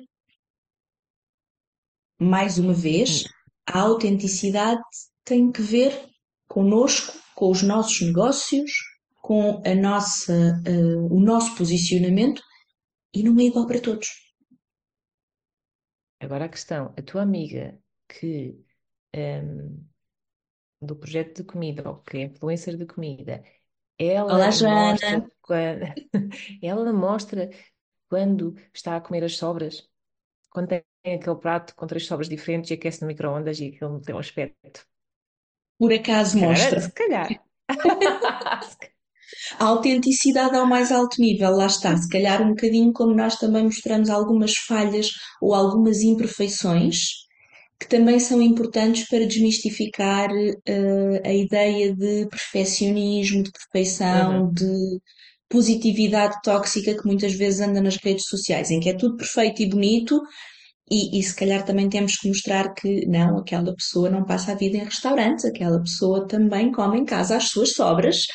Mais 2.19 2.59
uma 2.59 2.75
vez, 2.75 3.25
a 3.67 3.81
autenticidade 3.81 4.83
tem 5.25 5.51
que 5.51 5.63
ver 5.63 6.09
connosco, 6.47 7.19
com 7.35 7.51
os 7.51 7.63
nossos 7.63 8.03
negócios, 8.03 8.71
com 9.23 9.63
a 9.65 9.75
nossa, 9.75 10.61
uh, 10.69 11.15
o 11.15 11.21
nosso 11.21 11.57
posicionamento 11.57 12.43
e 13.15 13.23
não 13.23 13.39
é 13.41 13.45
igual 13.45 13.67
para 13.67 13.81
todos. 13.81 14.09
Agora 16.21 16.45
a 16.45 16.49
questão, 16.49 16.95
a 16.97 17.03
tua 17.03 17.23
amiga 17.23 17.79
que 18.09 18.63
um, 19.17 19.85
do 20.81 20.97
projeto 20.97 21.37
de 21.39 21.45
comida 21.45 21.89
ou 21.89 21.99
que 22.03 22.19
é 22.19 22.23
influencer 22.25 22.77
de 22.77 22.87
comida, 22.87 23.43
ela 23.99 24.35
Olá, 24.35 24.51
Joana. 24.51 24.93
mostra 24.93 25.31
quando, 25.43 25.83
ela 26.63 26.93
mostra 26.93 27.51
quando 28.09 28.55
está 28.75 28.97
a 28.97 29.01
comer 29.01 29.25
as 29.25 29.37
sobras, 29.37 29.89
quando 30.51 30.69
tem 30.69 30.85
aquele 31.05 31.37
prato 31.37 31.75
com 31.77 31.87
três 31.87 32.07
sobras 32.07 32.29
diferentes 32.29 32.71
e 32.71 32.75
aquece 32.75 33.03
no 33.03 33.09
micro-ondas 33.09 33.61
e 33.61 33.69
aquilo 33.69 34.01
tem 34.01 34.15
um 34.15 34.19
aspecto. 34.19 34.87
Por 35.79 35.93
acaso 35.93 36.37
Se 36.37 36.41
calhar, 36.41 36.49
mostra. 36.49 36.81
se 36.81 36.93
calhar. 36.93 37.29
A 39.59 39.67
autenticidade 39.67 40.57
ao 40.57 40.67
mais 40.67 40.91
alto 40.93 41.21
nível, 41.21 41.51
lá 41.53 41.67
está. 41.67 41.97
Se 41.97 42.09
calhar 42.09 42.43
um 42.43 42.51
bocadinho 42.51 42.93
como 42.93 43.15
nós 43.15 43.37
também 43.37 43.65
mostramos 43.65 44.11
algumas 44.11 44.55
falhas 44.67 45.11
ou 45.41 45.55
algumas 45.55 46.03
imperfeições 46.03 46.99
que 47.79 47.89
também 47.89 48.21
são 48.21 48.43
importantes 48.43 49.09
para 49.09 49.27
desmistificar 49.27 50.31
uh, 50.31 51.21
a 51.25 51.33
ideia 51.33 51.95
de 51.95 52.27
perfeccionismo, 52.29 53.43
de 53.43 53.51
perfeição, 53.53 54.47
Uhum. 54.47 54.53
de 54.53 55.01
positividade 55.49 56.37
tóxica 56.45 56.95
que 56.95 57.07
muitas 57.07 57.33
vezes 57.35 57.61
anda 57.61 57.81
nas 57.81 57.97
redes 57.97 58.27
sociais, 58.27 58.71
em 58.71 58.81
que 58.81 58.89
é 58.91 58.97
tudo 58.97 59.17
perfeito 59.17 59.63
e 59.63 59.69
bonito, 59.69 60.21
e, 60.91 61.19
e, 61.19 61.23
se 61.23 61.35
calhar 61.37 61.65
também 61.65 61.89
temos 61.89 62.17
que 62.17 62.27
mostrar 62.27 62.75
que 62.75 63.07
não, 63.07 63.39
aquela 63.39 63.73
pessoa 63.75 64.11
não 64.11 64.25
passa 64.25 64.53
a 64.53 64.57
vida 64.57 64.77
em 64.77 64.85
restaurantes, 64.85 65.45
aquela 65.45 65.81
pessoa 65.81 66.27
também 66.27 66.73
come 66.73 66.99
em 66.99 67.05
casa 67.05 67.37
as 67.37 67.49
suas 67.49 67.75
sobras. 67.75 68.27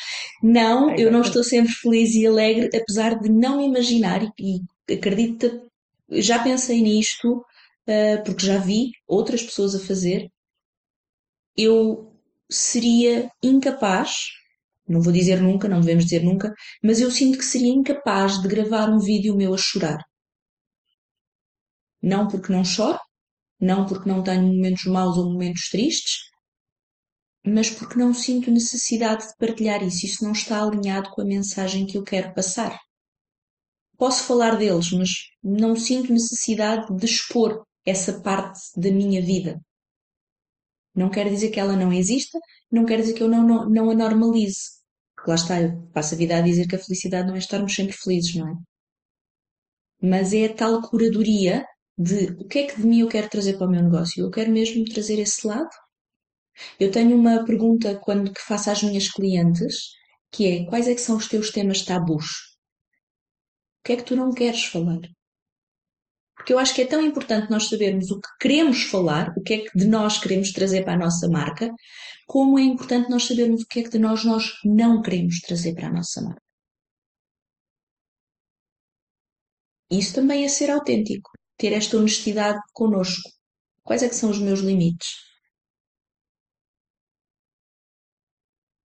Não, 0.42 0.94
eu 0.96 1.12
não 1.12 1.20
estou 1.20 1.44
sempre 1.44 1.72
feliz 1.72 2.14
e 2.14 2.26
alegre, 2.26 2.70
apesar 2.74 3.18
de 3.20 3.28
não 3.28 3.60
imaginar, 3.60 4.22
e, 4.40 4.60
e 4.88 4.94
acredito, 4.94 5.70
já 6.10 6.42
pensei 6.42 6.80
nisto, 6.80 7.38
uh, 7.38 8.24
porque 8.24 8.46
já 8.46 8.56
vi 8.58 8.92
outras 9.06 9.42
pessoas 9.42 9.74
a 9.74 9.80
fazer. 9.80 10.26
Eu 11.56 12.10
seria 12.50 13.30
incapaz, 13.42 14.28
não 14.88 15.02
vou 15.02 15.12
dizer 15.12 15.42
nunca, 15.42 15.68
não 15.68 15.80
devemos 15.80 16.04
dizer 16.04 16.22
nunca, 16.22 16.54
mas 16.82 17.00
eu 17.00 17.10
sinto 17.10 17.38
que 17.38 17.44
seria 17.44 17.72
incapaz 17.72 18.40
de 18.40 18.48
gravar 18.48 18.88
um 18.88 18.98
vídeo 18.98 19.36
meu 19.36 19.52
a 19.52 19.58
chorar. 19.58 19.98
Não 22.02 22.28
porque 22.28 22.52
não 22.52 22.64
choro, 22.64 22.98
não 23.60 23.86
porque 23.86 24.08
não 24.08 24.22
tenho 24.22 24.42
momentos 24.42 24.84
maus 24.84 25.16
ou 25.16 25.32
momentos 25.32 25.68
tristes, 25.70 26.18
mas 27.44 27.70
porque 27.70 27.98
não 27.98 28.12
sinto 28.12 28.50
necessidade 28.50 29.26
de 29.28 29.36
partilhar 29.38 29.82
isso. 29.82 30.04
Isso 30.06 30.24
não 30.24 30.32
está 30.32 30.62
alinhado 30.62 31.10
com 31.10 31.22
a 31.22 31.24
mensagem 31.24 31.86
que 31.86 31.96
eu 31.96 32.02
quero 32.02 32.34
passar. 32.34 32.78
Posso 33.96 34.24
falar 34.24 34.56
deles, 34.56 34.90
mas 34.92 35.10
não 35.42 35.74
sinto 35.74 36.12
necessidade 36.12 36.94
de 36.94 37.06
expor 37.06 37.64
essa 37.84 38.20
parte 38.20 38.60
da 38.76 38.90
minha 38.90 39.22
vida. 39.22 39.60
Não 40.94 41.10
quer 41.10 41.28
dizer 41.28 41.50
que 41.50 41.60
ela 41.60 41.76
não 41.76 41.92
exista, 41.92 42.38
não 42.70 42.84
quer 42.84 43.00
dizer 43.00 43.14
que 43.14 43.22
eu 43.22 43.28
não, 43.28 43.46
não, 43.46 43.70
não 43.70 43.90
a 43.90 43.94
normalize. 43.94 44.76
Porque 45.14 45.30
lá 45.30 45.36
está, 45.36 45.60
eu 45.60 45.82
passo 45.94 46.14
a 46.14 46.18
vida 46.18 46.36
a 46.36 46.40
dizer 46.40 46.66
que 46.66 46.76
a 46.76 46.78
felicidade 46.78 47.28
não 47.28 47.34
é 47.34 47.38
estarmos 47.38 47.74
sempre 47.74 47.94
felizes, 47.96 48.34
não 48.34 48.48
é? 48.48 48.54
mas 50.00 50.32
é 50.32 50.46
a 50.46 50.54
tal 50.54 50.82
curadoria 50.82 51.64
de 51.98 52.26
o 52.38 52.46
que 52.46 52.58
é 52.60 52.66
que 52.66 52.76
de 52.76 52.86
mim 52.86 53.00
eu 53.00 53.08
quero 53.08 53.28
trazer 53.28 53.56
para 53.56 53.66
o 53.66 53.70
meu 53.70 53.82
negócio. 53.82 54.24
Eu 54.24 54.30
quero 54.30 54.50
mesmo 54.52 54.84
trazer 54.84 55.18
esse 55.18 55.46
lado. 55.46 55.70
Eu 56.80 56.90
tenho 56.90 57.16
uma 57.16 57.44
pergunta 57.44 57.98
quando 57.98 58.32
que 58.32 58.40
faço 58.40 58.70
às 58.70 58.82
minhas 58.82 59.08
clientes, 59.08 59.90
que 60.30 60.46
é 60.46 60.66
quais 60.66 60.88
é 60.88 60.94
que 60.94 61.00
são 61.00 61.16
os 61.16 61.28
teus 61.28 61.50
temas 61.50 61.82
tabus? 61.82 62.26
O 63.80 63.86
que 63.86 63.92
é 63.92 63.96
que 63.96 64.04
tu 64.04 64.16
não 64.16 64.32
queres 64.32 64.64
falar? 64.64 65.00
Porque 66.36 66.52
eu 66.52 66.58
acho 66.58 66.74
que 66.74 66.82
é 66.82 66.86
tão 66.86 67.00
importante 67.00 67.50
nós 67.50 67.68
sabermos 67.68 68.10
o 68.10 68.20
que 68.20 68.28
queremos 68.40 68.82
falar, 68.84 69.32
o 69.36 69.42
que 69.42 69.54
é 69.54 69.58
que 69.58 69.78
de 69.78 69.86
nós 69.86 70.18
queremos 70.18 70.52
trazer 70.52 70.84
para 70.84 70.94
a 70.94 70.98
nossa 70.98 71.28
marca, 71.28 71.72
como 72.26 72.58
é 72.58 72.62
importante 72.62 73.10
nós 73.10 73.24
sabermos 73.24 73.62
o 73.62 73.66
que 73.66 73.80
é 73.80 73.82
que 73.82 73.90
de 73.90 73.98
nós 73.98 74.24
nós 74.24 74.52
não 74.64 75.02
queremos 75.02 75.40
trazer 75.40 75.74
para 75.74 75.88
a 75.88 75.92
nossa 75.92 76.20
marca. 76.22 76.42
Isso 79.90 80.14
também 80.14 80.44
é 80.44 80.48
ser 80.48 80.70
autêntico, 80.70 81.30
ter 81.56 81.72
esta 81.72 81.96
honestidade 81.96 82.60
connosco. 82.72 83.30
Quais 83.82 84.02
é 84.02 84.08
que 84.08 84.14
são 84.14 84.30
os 84.30 84.38
meus 84.38 84.60
limites? 84.60 85.08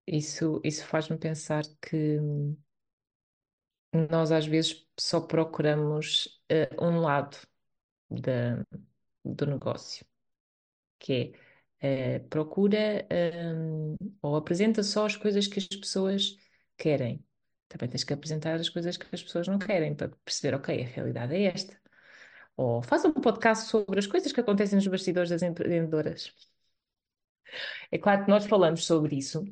Isso, 0.08 0.60
isso 0.64 0.86
faz-me 0.86 1.18
pensar 1.18 1.64
que 1.82 2.18
nós 4.10 4.32
às 4.32 4.46
vezes 4.46 4.86
só 5.00 5.20
procuramos 5.22 6.42
uh, 6.52 6.84
um 6.86 7.00
lado 7.00 7.38
da, 8.10 8.66
do 9.26 9.46
negócio, 9.48 10.06
que 11.00 11.34
é 11.82 12.18
uh, 12.18 12.30
procura 12.30 13.08
um, 13.56 13.98
ou 14.22 14.36
apresenta 14.38 14.84
só 14.84 15.06
as 15.08 15.16
coisas 15.18 15.48
que 15.48 15.60
as 15.60 15.68
pessoas 15.68 16.38
querem. 16.78 17.24
Também 17.70 17.90
tens 17.90 18.04
que 18.04 18.14
apresentar 18.14 18.56
as 18.56 18.70
coisas 18.70 18.98
que 18.98 19.08
as 19.14 19.24
pessoas 19.24 19.48
não 19.48 19.60
querem 19.60 19.96
para 19.96 20.10
perceber, 20.26 20.56
ok, 20.56 20.84
a 20.84 20.88
realidade 20.88 21.36
é 21.36 21.44
esta. 21.46 21.79
Ou 22.60 22.82
faz 22.82 23.06
um 23.06 23.14
podcast 23.14 23.70
sobre 23.70 24.00
as 24.00 24.06
coisas 24.06 24.34
que 24.34 24.42
acontecem 24.42 24.76
nos 24.76 24.86
bastidores 24.88 25.30
das 25.30 25.42
empreendedoras. 25.42 26.34
É 27.90 27.98
claro 27.98 28.26
que 28.26 28.30
nós 28.30 28.46
falamos 28.46 28.86
sobre 28.86 29.16
isso, 29.16 29.46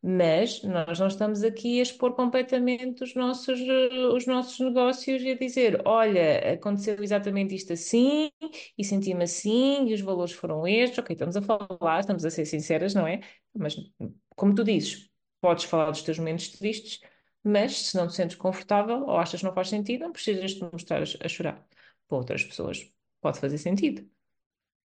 mas 0.00 0.62
nós 0.62 1.00
não 1.00 1.08
estamos 1.08 1.42
aqui 1.42 1.80
a 1.80 1.82
expor 1.82 2.14
completamente 2.14 3.02
os 3.02 3.16
nossos, 3.16 3.58
os 4.14 4.26
nossos 4.26 4.60
negócios 4.60 5.20
e 5.22 5.32
a 5.32 5.36
dizer: 5.36 5.82
olha, 5.84 6.52
aconteceu 6.54 7.02
exatamente 7.02 7.52
isto 7.52 7.72
assim, 7.72 8.30
e 8.78 8.84
senti-me 8.84 9.24
assim, 9.24 9.88
e 9.88 9.94
os 9.94 10.00
valores 10.00 10.32
foram 10.32 10.64
estes. 10.64 10.98
Ok, 11.00 11.14
estamos 11.14 11.36
a 11.36 11.42
falar, 11.42 11.98
estamos 11.98 12.24
a 12.24 12.30
ser 12.30 12.46
sinceras, 12.46 12.94
não 12.94 13.08
é? 13.08 13.20
Mas, 13.52 13.74
como 14.36 14.54
tu 14.54 14.62
dizes, 14.62 15.10
podes 15.40 15.64
falar 15.64 15.90
dos 15.90 16.02
teus 16.02 16.18
momentos 16.18 16.48
tristes, 16.50 17.00
mas 17.42 17.88
se 17.88 17.96
não 17.96 18.06
te 18.06 18.14
sentes 18.14 18.36
confortável 18.36 19.02
ou 19.02 19.16
achas 19.18 19.40
que 19.40 19.46
não 19.46 19.52
faz 19.52 19.68
sentido, 19.68 20.02
não 20.04 20.12
precisas 20.12 20.52
de 20.52 20.62
mostrar 20.72 21.02
a 21.02 21.28
chorar. 21.28 21.66
Para 22.12 22.18
outras 22.18 22.44
pessoas 22.44 22.92
pode 23.22 23.40
fazer 23.40 23.56
sentido. 23.56 24.06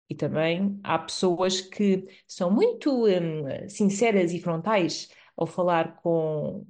E 0.08 0.14
também 0.14 0.78
há 0.84 0.96
pessoas 0.96 1.60
que 1.60 2.06
são 2.28 2.52
muito 2.52 3.04
um, 3.06 3.68
sinceras 3.68 4.32
e 4.32 4.40
frontais 4.40 5.10
ao 5.36 5.44
falar 5.44 5.96
com, 5.96 6.64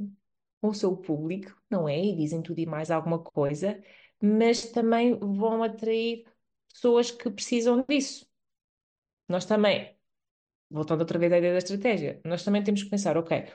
com 0.62 0.68
o 0.68 0.74
seu 0.74 0.96
público, 0.96 1.54
não 1.70 1.86
é? 1.86 2.02
E 2.02 2.16
dizem 2.16 2.40
tudo 2.40 2.58
e 2.60 2.64
mais 2.64 2.90
alguma 2.90 3.18
coisa, 3.18 3.78
mas 4.18 4.72
também 4.72 5.18
vão 5.18 5.62
atrair 5.62 6.24
pessoas 6.72 7.10
que 7.10 7.30
precisam 7.30 7.84
disso. 7.86 8.26
Nós 9.28 9.44
também, 9.44 9.94
voltando 10.70 11.00
outra 11.02 11.18
vez 11.18 11.32
à 11.32 11.38
ideia 11.38 11.52
da 11.54 11.58
estratégia, 11.58 12.20
nós 12.24 12.44
também 12.44 12.64
temos 12.64 12.82
que 12.82 12.90
pensar, 12.90 13.16
ok, 13.18 13.46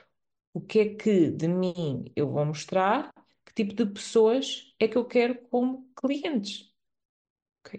o 0.54 0.60
que 0.60 0.80
é 0.80 0.94
que 0.96 1.30
de 1.30 1.48
mim 1.48 2.04
eu 2.16 2.30
vou 2.30 2.44
mostrar, 2.46 3.12
que 3.46 3.54
tipo 3.54 3.74
de 3.74 3.86
pessoas 3.86 4.74
é 4.80 4.88
que 4.88 4.98
eu 4.98 5.06
quero 5.06 5.36
como 5.48 5.90
clientes. 5.96 6.71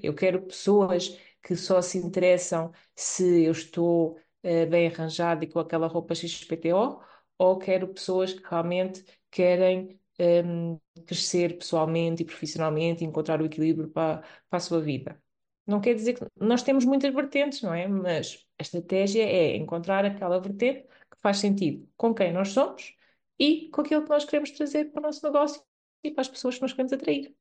Eu 0.02 0.14
quero 0.14 0.42
pessoas 0.44 1.18
que 1.42 1.56
só 1.56 1.82
se 1.82 1.98
interessam 1.98 2.72
se 2.96 3.44
eu 3.44 3.52
estou 3.52 4.18
uh, 4.44 4.70
bem 4.70 4.88
arranjada 4.88 5.44
e 5.44 5.48
com 5.48 5.60
aquela 5.60 5.88
roupa 5.88 6.16
XPTO, 6.16 7.02
ou 7.38 7.58
quero 7.58 7.88
pessoas 7.88 8.34
que 8.34 8.44
realmente 8.48 9.04
querem 9.30 10.00
ehm, 10.20 10.78
crescer 11.06 11.58
pessoalmente 11.58 12.24
e 12.24 12.26
profissionalmente, 12.26 13.04
encontrar 13.04 13.42
o 13.42 13.46
equilíbrio 13.46 13.90
para, 13.90 14.20
para 14.50 14.58
a 14.58 14.60
sua 14.60 14.80
vida. 14.82 15.22
Não 15.66 15.80
quer 15.82 15.96
dizer 15.96 16.14
que 16.14 16.26
nós 16.40 16.62
temos 16.64 16.86
muitas 16.86 17.14
vertentes, 17.14 17.62
não 17.62 17.74
é? 17.74 17.88
Mas 17.88 18.46
a 18.60 18.62
estratégia 18.64 19.24
é 19.24 19.56
encontrar 19.56 20.06
aquela 20.06 20.40
vertente 20.40 20.84
que 20.84 21.18
faz 21.22 21.38
sentido 21.38 21.88
com 21.98 22.14
quem 22.14 22.34
nós 22.34 22.50
somos 22.50 22.96
e 23.40 23.70
com 23.70 23.82
aquilo 23.82 24.04
que 24.04 24.10
nós 24.10 24.26
queremos 24.26 24.52
trazer 24.52 24.92
para 24.92 25.00
o 25.00 25.04
nosso 25.04 25.26
negócio 25.26 25.62
e 26.04 26.12
para 26.12 26.22
as 26.22 26.30
pessoas 26.30 26.56
que 26.56 26.62
nós 26.62 26.72
queremos 26.74 26.94
atrair. 26.94 27.34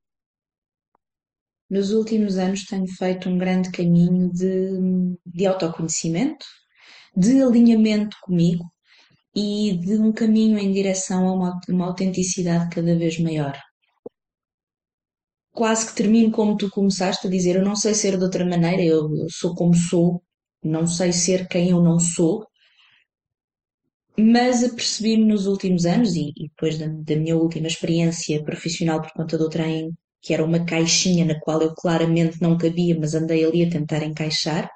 Nos 1.73 1.91
últimos 1.91 2.37
anos 2.37 2.67
tenho 2.67 2.87
feito 2.87 3.31
um 3.31 3.39
grande 3.39 3.71
caminho 3.71 4.31
de, 4.31 5.17
de 5.25 5.47
autoconhecimento, 5.47 6.45
de 7.17 7.43
alinhamento 7.43 8.15
comigo 8.21 8.63
e 9.35 9.79
de 9.79 9.97
um 9.97 10.13
caminho 10.13 10.59
em 10.59 10.71
direção 10.71 11.27
a 11.27 11.33
uma, 11.33 11.61
uma 11.71 11.87
autenticidade 11.87 12.69
cada 12.69 12.95
vez 12.95 13.19
maior. 13.19 13.59
Quase 15.55 15.87
que 15.87 15.95
termino 15.95 16.31
como 16.31 16.59
tu 16.59 16.69
começaste 16.69 17.27
a 17.27 17.31
dizer: 17.31 17.57
eu 17.57 17.65
não 17.65 17.75
sei 17.75 17.95
ser 17.95 18.19
de 18.19 18.25
outra 18.25 18.45
maneira, 18.45 18.83
eu 18.83 19.09
sou 19.31 19.55
como 19.55 19.75
sou, 19.75 20.23
não 20.63 20.87
sei 20.87 21.11
ser 21.11 21.49
quem 21.49 21.71
eu 21.71 21.83
não 21.83 21.99
sou, 21.99 22.47
mas 24.19 24.63
apercebi-me 24.63 25.25
nos 25.25 25.47
últimos 25.47 25.87
anos 25.87 26.15
e, 26.17 26.35
depois 26.37 26.77
da, 26.77 26.87
da, 26.87 27.17
minha 27.17 27.35
última 27.35 27.67
experiência 27.67 28.45
profissional 28.45 29.01
por 29.01 29.13
conta 29.13 29.39
do 29.39 29.49
trem 29.49 29.91
que 30.23 30.33
era 30.33 30.45
uma 30.45 30.65
caixinha 30.65 31.25
na 31.25 31.39
qual 31.41 31.61
eu 31.61 31.75
claramente 31.75 32.41
não 32.41 32.57
cabia, 32.57 32.97
mas 32.99 33.15
andei 33.15 33.45
ali 33.45 33.65
a 33.65 33.71
tentar 33.71 34.03
encaixar, 34.05 34.71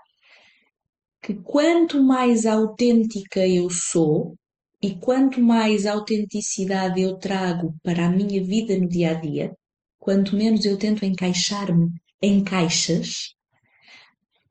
que 1.22 1.34
quanto 1.34 2.02
mais 2.02 2.46
autêntica 2.46 3.46
eu 3.46 3.70
sou 3.70 4.36
e 4.82 4.94
quanto 4.94 5.40
mais 5.40 5.86
autenticidade 5.86 7.00
eu 7.00 7.16
trago 7.18 7.74
para 7.82 8.06
a 8.06 8.10
minha 8.10 8.42
vida 8.42 8.76
no 8.78 8.88
dia 8.88 9.10
a 9.12 9.14
dia, 9.14 9.54
quanto 9.98 10.36
menos 10.36 10.64
eu 10.64 10.76
tento 10.76 11.04
encaixar-me 11.04 11.90
em 12.20 12.42
caixas, 12.44 13.34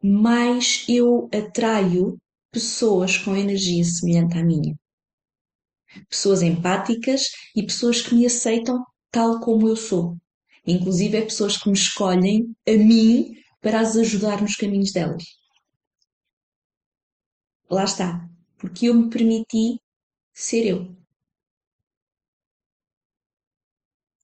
mais 0.02 0.86
eu 0.88 1.30
atraio 1.34 2.18
pessoas 2.52 3.18
com 3.18 3.36
energia 3.36 3.84
semelhante 3.84 4.38
à 4.38 4.44
minha. 4.44 4.76
Pessoas 6.10 6.42
empáticas 6.42 7.30
e 7.56 7.64
pessoas 7.64 8.02
que 8.02 8.16
me 8.16 8.26
aceitam 8.26 8.84
tal 9.12 9.40
como 9.40 9.68
eu 9.68 9.76
sou. 9.76 10.18
Inclusive, 10.68 11.18
é 11.18 11.22
pessoas 11.22 11.58
que 11.58 11.70
me 11.70 11.76
escolhem 11.78 12.56
a 12.68 12.72
mim 12.72 13.36
para 13.62 13.80
as 13.82 13.96
ajudar 13.98 14.42
nos 14.42 14.56
caminhos 14.56 14.92
delas. 14.92 15.24
Lá 17.70 17.84
está. 17.84 18.28
Porque 18.58 18.88
eu 18.88 18.96
me 18.96 19.10
permiti 19.10 19.80
ser 20.34 20.66
eu. 20.66 20.96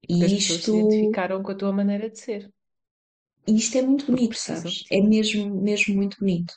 E 0.08 0.24
As 0.24 0.32
isto. 0.32 0.54
se 0.62 0.72
identificaram 0.72 1.42
com 1.42 1.52
a 1.52 1.56
tua 1.56 1.72
maneira 1.74 2.08
de 2.10 2.20
ser. 2.20 2.52
E 3.48 3.56
isto 3.56 3.78
é 3.78 3.82
muito 3.82 4.06
bonito, 4.06 4.36
sabes? 4.36 4.84
É 4.92 5.02
mesmo, 5.02 5.62
mesmo 5.62 5.96
muito 5.96 6.18
bonito. 6.20 6.54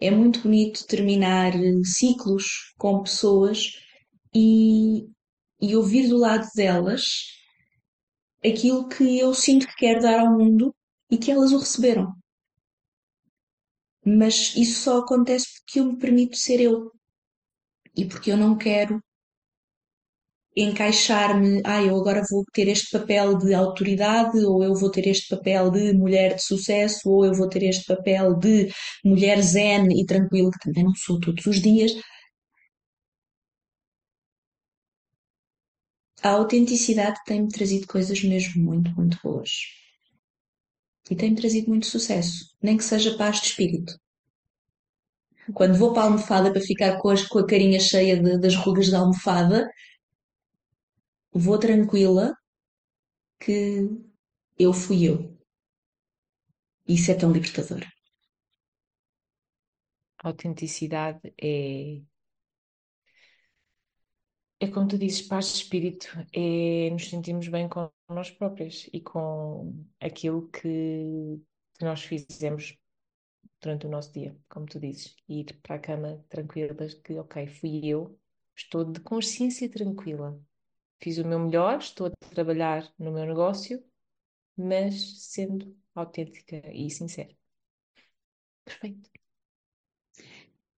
É 0.00 0.10
muito 0.10 0.40
bonito 0.42 0.86
terminar 0.86 1.52
ciclos 1.84 2.74
com 2.78 3.02
pessoas 3.02 3.72
e, 4.34 5.06
e 5.60 5.76
ouvir 5.76 6.08
do 6.08 6.18
lado 6.18 6.48
delas 6.54 7.02
aquilo 8.44 8.88
que 8.88 9.18
eu 9.18 9.34
sinto 9.34 9.66
que 9.66 9.76
quero 9.76 10.00
dar 10.00 10.20
ao 10.20 10.36
mundo 10.36 10.74
e 11.10 11.16
que 11.18 11.30
elas 11.30 11.52
o 11.52 11.58
receberam. 11.58 12.12
Mas 14.04 14.54
isso 14.56 14.82
só 14.82 14.98
acontece 14.98 15.46
porque 15.60 15.80
eu 15.80 15.86
me 15.86 15.98
permito 15.98 16.36
ser 16.36 16.60
eu. 16.60 16.92
E 17.96 18.04
porque 18.04 18.30
eu 18.32 18.36
não 18.36 18.56
quero 18.56 19.00
encaixar-me, 20.56 21.62
ah, 21.64 21.82
eu 21.82 21.96
agora 21.96 22.22
vou 22.30 22.44
ter 22.52 22.68
este 22.68 22.90
papel 22.98 23.38
de 23.38 23.54
autoridade, 23.54 24.44
ou 24.44 24.62
eu 24.62 24.74
vou 24.74 24.90
ter 24.90 25.06
este 25.06 25.34
papel 25.34 25.70
de 25.70 25.92
mulher 25.94 26.34
de 26.34 26.42
sucesso, 26.44 27.08
ou 27.10 27.24
eu 27.24 27.34
vou 27.34 27.48
ter 27.48 27.62
este 27.62 27.84
papel 27.86 28.34
de 28.36 28.70
mulher 29.04 29.40
zen 29.40 29.88
e 29.98 30.04
tranquila, 30.04 30.50
que 30.50 30.58
também 30.66 30.84
não 30.84 30.94
sou 30.94 31.18
todos 31.20 31.46
os 31.46 31.60
dias. 31.60 31.92
A 36.22 36.30
autenticidade 36.30 37.20
tem-me 37.26 37.48
trazido 37.48 37.86
coisas 37.86 38.22
mesmo 38.24 38.62
muito, 38.62 38.90
muito 38.92 39.18
boas. 39.22 39.50
E 41.08 41.14
tem-me 41.14 41.36
trazido 41.36 41.68
muito 41.68 41.86
sucesso, 41.86 42.56
nem 42.60 42.76
que 42.76 42.82
seja 42.82 43.16
paz 43.16 43.40
de 43.40 43.46
espírito. 43.46 43.94
Quando 45.54 45.78
vou 45.78 45.92
para 45.92 46.02
a 46.02 46.06
almofada 46.06 46.50
para 46.52 46.60
ficar 46.60 46.98
com, 47.00 47.08
as, 47.08 47.24
com 47.28 47.38
a 47.38 47.46
carinha 47.46 47.78
cheia 47.78 48.20
de, 48.20 48.38
das 48.38 48.56
rugas 48.56 48.90
da 48.90 48.98
almofada, 48.98 49.68
vou 51.34 51.58
tranquila 51.58 52.34
que 53.38 53.88
eu 54.58 54.72
fui 54.72 55.04
eu. 55.08 55.38
Isso 56.86 57.10
é 57.10 57.14
tão 57.14 57.32
libertador. 57.32 57.82
A 60.22 60.28
autenticidade 60.28 61.34
é 61.38 62.00
é 64.62 64.70
como 64.70 64.86
tu 64.86 64.96
dizes, 64.96 65.22
paz 65.22 65.46
de 65.46 65.54
espírito, 65.54 66.06
é 66.32 66.88
nos 66.90 67.10
sentirmos 67.10 67.48
bem 67.48 67.68
com 67.68 67.90
nós 68.08 68.30
próprios 68.30 68.88
e 68.92 69.00
com 69.00 69.84
aquilo 70.00 70.48
que, 70.50 71.42
que 71.76 71.84
nós 71.84 72.04
fizemos 72.04 72.78
durante 73.60 73.86
o 73.88 73.90
nosso 73.90 74.12
dia, 74.12 74.38
como 74.48 74.66
tu 74.66 74.78
dizes, 74.78 75.16
ir 75.28 75.58
para 75.64 75.74
a 75.74 75.78
cama 75.80 76.24
tranquilas 76.28 76.94
que, 76.94 77.18
ok, 77.18 77.44
fui 77.48 77.80
eu, 77.88 78.16
estou 78.54 78.84
de 78.84 79.00
consciência 79.00 79.68
tranquila, 79.68 80.40
fiz 81.00 81.18
o 81.18 81.26
meu 81.26 81.40
melhor, 81.40 81.78
estou 81.78 82.06
a 82.06 82.26
trabalhar 82.28 82.88
no 82.96 83.10
meu 83.10 83.26
negócio, 83.26 83.84
mas 84.56 85.24
sendo 85.24 85.76
autêntica 85.92 86.62
e 86.72 86.88
sincera. 86.88 87.34
Perfeito. 88.64 89.10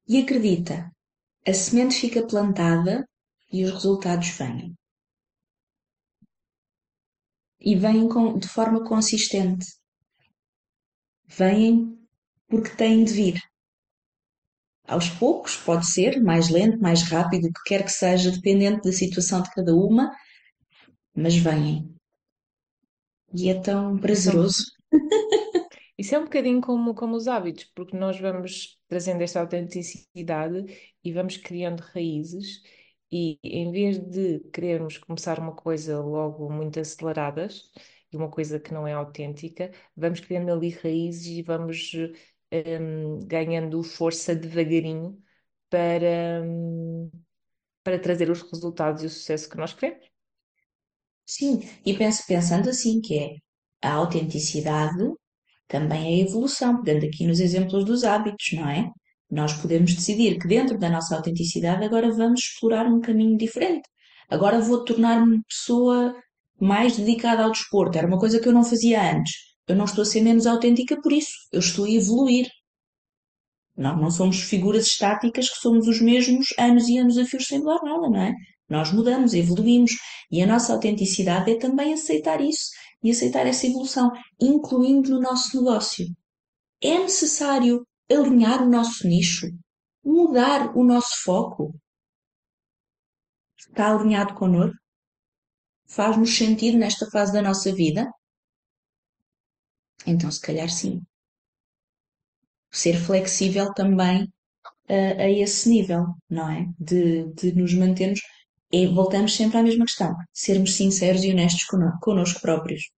E 0.08 0.22
acredita, 0.22 0.90
a 1.46 1.52
semente 1.52 1.96
fica 1.96 2.26
plantada 2.26 3.06
e 3.54 3.64
os 3.64 3.70
resultados 3.70 4.30
vêm. 4.30 4.74
E 7.60 7.76
vêm 7.76 8.08
com, 8.08 8.36
de 8.36 8.48
forma 8.48 8.84
consistente. 8.84 9.64
Vêm 11.24 11.96
porque 12.48 12.70
têm 12.70 13.04
de 13.04 13.12
vir. 13.12 13.40
Aos 14.88 15.08
poucos, 15.08 15.56
pode 15.56 15.86
ser, 15.86 16.20
mais 16.20 16.50
lento, 16.50 16.80
mais 16.80 17.04
rápido, 17.04 17.44
o 17.44 17.52
que 17.52 17.62
quer 17.66 17.84
que 17.84 17.92
seja, 17.92 18.32
dependente 18.32 18.82
da 18.82 18.92
situação 18.92 19.40
de 19.40 19.50
cada 19.52 19.72
uma, 19.72 20.10
mas 21.14 21.36
vêm. 21.36 21.94
E 23.32 23.48
é 23.50 23.60
tão 23.60 23.96
prazeroso. 23.98 24.64
Isso 25.96 26.12
é 26.16 26.18
um 26.18 26.24
bocadinho 26.24 26.60
como, 26.60 26.92
como 26.92 27.14
os 27.14 27.28
hábitos, 27.28 27.70
porque 27.72 27.96
nós 27.96 28.18
vamos 28.18 28.80
trazendo 28.88 29.22
esta 29.22 29.40
autenticidade 29.40 30.66
e 31.04 31.12
vamos 31.12 31.36
criando 31.36 31.82
raízes 31.82 32.60
e 33.14 33.38
em 33.44 33.70
vez 33.72 33.98
de 33.98 34.40
querermos 34.52 34.98
começar 34.98 35.38
uma 35.38 35.54
coisa 35.54 36.00
logo 36.00 36.50
muito 36.52 36.80
aceleradas 36.80 37.70
e 38.12 38.16
uma 38.16 38.30
coisa 38.30 38.60
que 38.60 38.74
não 38.74 38.86
é 38.86 38.92
autêntica, 38.94 39.72
vamos 39.96 40.20
criando 40.20 40.52
ali 40.52 40.70
raízes 40.70 41.26
e 41.26 41.42
vamos 41.42 41.92
um, 42.52 43.18
ganhando 43.26 43.82
força 43.82 44.34
devagarinho 44.34 45.22
para, 45.70 46.42
um, 46.44 47.10
para 47.84 47.98
trazer 48.00 48.30
os 48.30 48.42
resultados 48.42 49.02
e 49.02 49.06
o 49.06 49.10
sucesso 49.10 49.48
que 49.50 49.56
nós 49.58 49.74
queremos. 49.74 50.06
Sim, 51.26 51.60
e 51.84 51.94
penso, 51.96 52.24
pensando 52.26 52.68
assim, 52.70 53.00
que 53.00 53.18
é 53.18 53.36
a 53.82 53.92
autenticidade 53.94 55.04
também 55.68 56.20
é 56.20 56.24
evolução, 56.26 56.82
pegando 56.82 57.06
aqui 57.06 57.26
nos 57.26 57.40
exemplos 57.40 57.84
dos 57.84 58.04
hábitos, 58.04 58.52
não 58.54 58.68
é? 58.68 58.90
Nós 59.30 59.52
podemos 59.54 59.94
decidir 59.94 60.38
que 60.38 60.48
dentro 60.48 60.78
da 60.78 60.90
nossa 60.90 61.16
autenticidade 61.16 61.84
agora 61.84 62.12
vamos 62.12 62.40
explorar 62.40 62.86
um 62.86 63.00
caminho 63.00 63.36
diferente. 63.36 63.88
Agora 64.28 64.60
vou 64.60 64.84
tornar-me 64.84 65.42
pessoa 65.44 66.14
mais 66.60 66.96
dedicada 66.96 67.44
ao 67.44 67.50
desporto. 67.50 67.98
Era 67.98 68.06
uma 68.06 68.18
coisa 68.18 68.40
que 68.40 68.48
eu 68.48 68.52
não 68.52 68.64
fazia 68.64 69.16
antes. 69.16 69.32
Eu 69.66 69.76
não 69.76 69.86
estou 69.86 70.02
a 70.02 70.04
ser 70.04 70.20
menos 70.20 70.46
autêntica 70.46 71.00
por 71.00 71.12
isso. 71.12 71.32
Eu 71.52 71.60
estou 71.60 71.84
a 71.84 71.90
evoluir. 71.90 72.48
Nós 73.76 74.00
não 74.00 74.10
somos 74.10 74.40
figuras 74.40 74.86
estáticas 74.86 75.50
que 75.50 75.58
somos 75.58 75.88
os 75.88 76.00
mesmos 76.00 76.54
anos 76.58 76.88
e 76.88 76.98
anos 76.98 77.18
a 77.18 77.24
fio 77.24 77.40
sem 77.40 77.58
mudar 77.58 77.82
nada, 77.82 78.08
não 78.08 78.20
é? 78.20 78.32
Nós 78.68 78.92
mudamos, 78.92 79.34
evoluímos 79.34 79.92
e 80.30 80.42
a 80.42 80.46
nossa 80.46 80.72
autenticidade 80.72 81.50
é 81.50 81.58
também 81.58 81.92
aceitar 81.92 82.40
isso 82.40 82.70
e 83.02 83.10
aceitar 83.10 83.46
essa 83.46 83.66
evolução, 83.66 84.10
incluindo 84.40 85.10
no 85.10 85.20
nosso 85.20 85.56
negócio. 85.56 86.06
É 86.80 86.98
necessário 86.98 87.84
alinhar 88.10 88.62
o 88.62 88.68
nosso 88.68 89.06
nicho, 89.06 89.46
mudar 90.04 90.76
o 90.76 90.84
nosso 90.84 91.22
foco. 91.22 91.74
Está 93.58 93.92
alinhado 93.94 94.34
connosco? 94.34 94.76
Faz-nos 95.86 96.36
sentido 96.36 96.78
nesta 96.78 97.10
fase 97.10 97.32
da 97.32 97.42
nossa 97.42 97.72
vida? 97.72 98.10
Então, 100.06 100.30
se 100.30 100.40
calhar, 100.40 100.68
sim. 100.68 101.00
Ser 102.70 102.96
flexível 102.96 103.72
também 103.72 104.32
a, 104.88 105.22
a 105.22 105.30
esse 105.30 105.68
nível, 105.68 106.06
não 106.28 106.50
é? 106.50 106.66
De, 106.78 107.32
de 107.32 107.54
nos 107.54 107.72
mantermos. 107.74 108.20
E 108.70 108.86
voltamos 108.86 109.34
sempre 109.36 109.58
à 109.58 109.62
mesma 109.62 109.84
questão: 109.84 110.14
sermos 110.32 110.76
sinceros 110.76 111.22
e 111.22 111.30
honestos 111.30 111.64
connosco 112.00 112.40
próprios. 112.40 112.90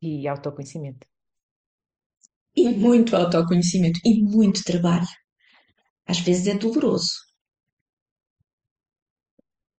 E 0.00 0.28
autoconhecimento 0.28 1.06
e 2.58 2.68
muito 2.76 3.16
autoconhecimento 3.16 4.00
e 4.04 4.22
muito 4.22 4.62
trabalho. 4.64 5.06
Às 6.06 6.20
vezes 6.20 6.46
é 6.46 6.54
doloroso. 6.54 7.28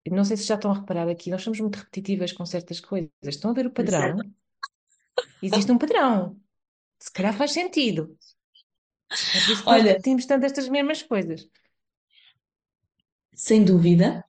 Não 0.10 0.24
sei 0.24 0.38
se 0.38 0.46
já 0.46 0.56
estão 0.56 0.72
a 0.72 0.76
reparar 0.76 1.08
aqui, 1.08 1.30
nós 1.30 1.44
somos 1.44 1.60
muito 1.60 1.76
repetitivas 1.76 2.32
com 2.32 2.46
certas 2.46 2.80
coisas. 2.80 3.10
Estão 3.24 3.52
a 3.52 3.54
ver 3.54 3.68
o 3.68 3.72
padrão? 3.72 4.18
Exato. 4.18 4.30
Existe 5.42 5.72
um 5.72 5.78
padrão. 5.78 6.40
Se 7.00 7.12
calhar 7.12 7.34
faz 7.34 7.52
sentido. 7.52 8.18
É 9.12 9.70
Olha, 9.70 9.92
repetimos 9.92 10.26
tanto 10.26 10.46
estas 10.46 10.68
mesmas 10.70 11.02
coisas. 11.04 11.48
Sem 13.36 13.64
dúvida. 13.64 14.24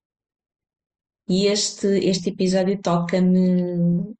E 1.29 1.47
este, 1.47 1.87
este 1.87 2.31
episódio 2.31 2.81
toca-me 2.81 4.15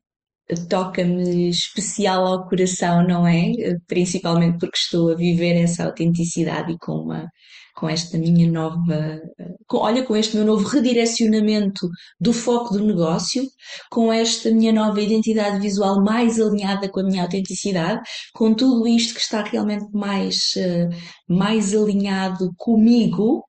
toca-me 0.69 1.49
especial 1.51 2.27
ao 2.27 2.49
coração, 2.49 3.07
não 3.07 3.27
é? 3.27 3.53
Principalmente 3.87 4.59
porque 4.59 4.79
estou 4.79 5.13
a 5.13 5.17
viver 5.17 5.55
essa 5.55 5.85
autenticidade 5.85 6.73
e 6.73 6.79
com 6.79 6.93
uma 6.93 7.29
com 7.75 7.89
esta 7.89 8.19
minha 8.19 8.51
nova, 8.51 9.19
com, 9.67 9.79
olha, 9.79 10.05
com 10.05 10.15
este 10.15 10.37
meu 10.37 10.45
novo 10.45 10.69
redirecionamento 10.69 11.89
do 12.21 12.31
foco 12.33 12.75
do 12.75 12.85
negócio, 12.85 13.43
com 13.91 14.13
esta 14.13 14.51
minha 14.51 14.71
nova 14.73 15.01
identidade 15.01 15.59
visual 15.61 16.03
mais 16.05 16.39
alinhada 16.39 16.91
com 16.91 17.01
a 17.01 17.05
minha 17.05 17.23
autenticidade, 17.23 18.03
com 18.35 18.53
tudo 18.55 18.87
isto 18.87 19.15
que 19.15 19.21
está 19.21 19.43
realmente 19.43 19.87
mais, 19.93 20.55
eh, 20.57 20.89
mais 21.27 21.75
alinhado 21.75 22.53
comigo, 22.59 23.45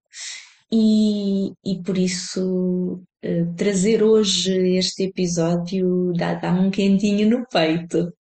e, 0.71 1.51
e 1.65 1.83
por 1.83 1.97
isso 1.97 3.01
uh, 3.23 3.55
trazer 3.55 4.03
hoje 4.03 4.77
este 4.77 5.03
episódio 5.03 6.13
dá-me 6.13 6.67
um 6.67 6.71
quentinho 6.71 7.29
no 7.29 7.47
peito. 7.47 8.13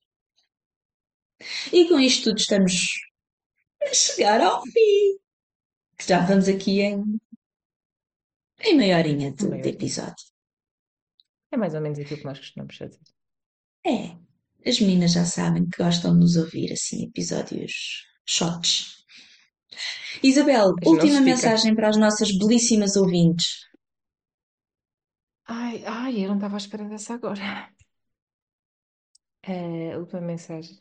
E 1.71 1.87
com 1.87 1.99
isto 1.99 2.25
tudo 2.25 2.39
estamos 2.39 2.87
a 3.83 3.93
chegar 3.93 4.41
ao 4.41 4.61
fim. 4.63 5.17
Já 6.07 6.25
vamos 6.25 6.47
aqui 6.47 6.81
em, 6.81 7.03
em 8.61 8.75
meia 8.75 8.97
horinha 8.97 9.31
de, 9.31 9.61
de 9.61 9.69
episódio. 9.69 10.31
É 11.51 11.57
mais 11.57 11.73
ou 11.73 11.81
menos 11.81 11.99
aquilo 11.99 12.19
que 12.19 12.25
nós 12.25 12.39
costumamos 12.39 12.77
fazer. 12.77 12.99
É, 13.85 14.15
as 14.65 14.79
meninas 14.79 15.11
já 15.11 15.25
sabem 15.25 15.67
que 15.67 15.83
gostam 15.83 16.13
de 16.13 16.19
nos 16.19 16.35
ouvir 16.35 16.71
assim, 16.71 17.05
episódios 17.05 18.05
shots. 18.25 19.03
Isabel, 20.23 20.73
Mas 20.75 20.87
última 20.87 21.21
mensagem 21.21 21.75
para 21.75 21.89
as 21.89 21.97
nossas 21.97 22.31
belíssimas 22.37 22.95
ouvintes. 22.95 23.70
Ai, 25.57 25.77
ai, 25.85 26.13
eu 26.23 26.29
não 26.29 26.35
estava 26.37 26.55
à 26.55 26.61
espera 26.63 26.85
dessa 26.91 27.13
agora. 27.13 27.43
É, 29.43 29.97
última 29.97 30.21
mensagem. 30.21 30.79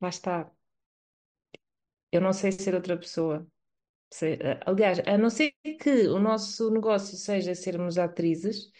Lá 0.00 0.08
está. 0.10 0.52
Eu 2.12 2.20
não 2.20 2.32
sei 2.32 2.52
ser 2.52 2.74
outra 2.74 2.96
pessoa. 2.98 3.46
Eh, 4.22 4.60
aliás, 4.66 5.00
a 5.06 5.18
não 5.18 5.30
ser 5.30 5.52
que 5.80 6.08
o 6.08 6.18
nosso 6.20 6.70
negócio 6.70 7.16
seja 7.18 7.54
sermos 7.54 7.98
atrizes, 7.98 8.70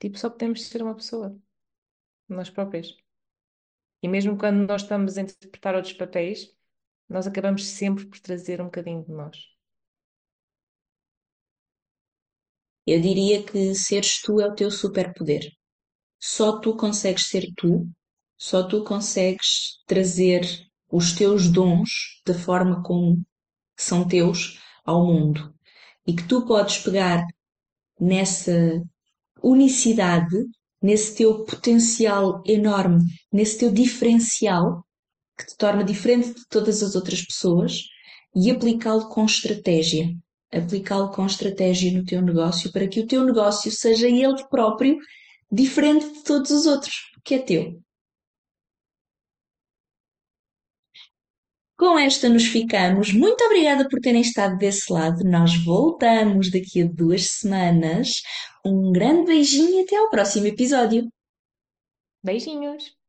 tipo, 0.00 0.18
só 0.18 0.30
podemos 0.30 0.66
ser 0.66 0.82
uma 0.82 0.94
pessoa, 0.96 1.38
nós 2.28 2.50
próprias. 2.50 2.96
E 4.02 4.08
mesmo 4.08 4.36
quando 4.36 4.66
nós 4.66 4.82
estamos 4.82 5.16
a 5.16 5.22
interpretar 5.22 5.74
outros 5.74 5.94
papéis, 5.94 6.54
nós 7.08 7.26
acabamos 7.26 7.66
sempre 7.66 8.06
por 8.06 8.18
trazer 8.20 8.60
um 8.60 8.66
bocadinho 8.66 9.04
de 9.04 9.12
nós. 9.12 9.36
Eu 12.86 13.00
diria 13.00 13.42
que 13.42 13.74
seres 13.74 14.20
tu 14.22 14.40
é 14.40 14.46
o 14.46 14.54
teu 14.54 14.70
superpoder. 14.70 15.50
Só 16.18 16.58
tu 16.60 16.76
consegues 16.76 17.28
ser 17.28 17.46
tu, 17.56 17.88
só 18.36 18.62
tu 18.66 18.84
consegues 18.84 19.82
trazer 19.86 20.42
os 20.90 21.12
teus 21.12 21.48
dons 21.48 22.20
da 22.26 22.34
forma 22.34 22.82
como 22.82 23.22
são 23.76 24.06
teus 24.06 24.58
ao 24.84 25.06
mundo. 25.06 25.54
E 26.06 26.14
que 26.14 26.26
tu 26.26 26.44
podes 26.46 26.78
pegar 26.78 27.24
nessa 28.00 28.82
unicidade, 29.42 30.36
nesse 30.82 31.14
teu 31.16 31.44
potencial 31.44 32.42
enorme, 32.46 33.02
nesse 33.32 33.58
teu 33.58 33.70
diferencial 33.70 34.84
que 35.38 35.46
te 35.46 35.56
torna 35.56 35.84
diferente 35.84 36.34
de 36.34 36.46
todas 36.48 36.82
as 36.82 36.94
outras 36.94 37.22
pessoas 37.22 37.84
e 38.34 38.50
aplicá-lo 38.50 39.08
com 39.08 39.24
estratégia. 39.24 40.08
Aplicá-lo 40.52 41.10
com 41.12 41.26
estratégia 41.26 41.92
no 41.92 42.04
teu 42.04 42.20
negócio 42.20 42.72
para 42.72 42.88
que 42.88 43.00
o 43.00 43.06
teu 43.06 43.24
negócio 43.24 43.70
seja 43.70 44.08
ele 44.08 44.44
próprio 44.48 44.98
diferente 45.50 46.12
de 46.12 46.24
todos 46.24 46.50
os 46.50 46.66
outros, 46.66 46.94
que 47.24 47.34
é 47.34 47.38
teu. 47.38 47.80
Com 51.78 51.98
esta 51.98 52.28
nos 52.28 52.44
ficamos. 52.44 53.12
Muito 53.12 53.42
obrigada 53.44 53.88
por 53.88 54.00
terem 54.00 54.20
estado 54.20 54.58
desse 54.58 54.92
lado. 54.92 55.24
Nós 55.24 55.56
voltamos 55.64 56.50
daqui 56.50 56.82
a 56.82 56.86
duas 56.86 57.26
semanas. 57.26 58.20
Um 58.64 58.92
grande 58.92 59.26
beijinho 59.26 59.80
e 59.80 59.82
até 59.84 59.96
ao 59.96 60.10
próximo 60.10 60.46
episódio. 60.46 61.08
Beijinhos! 62.22 62.99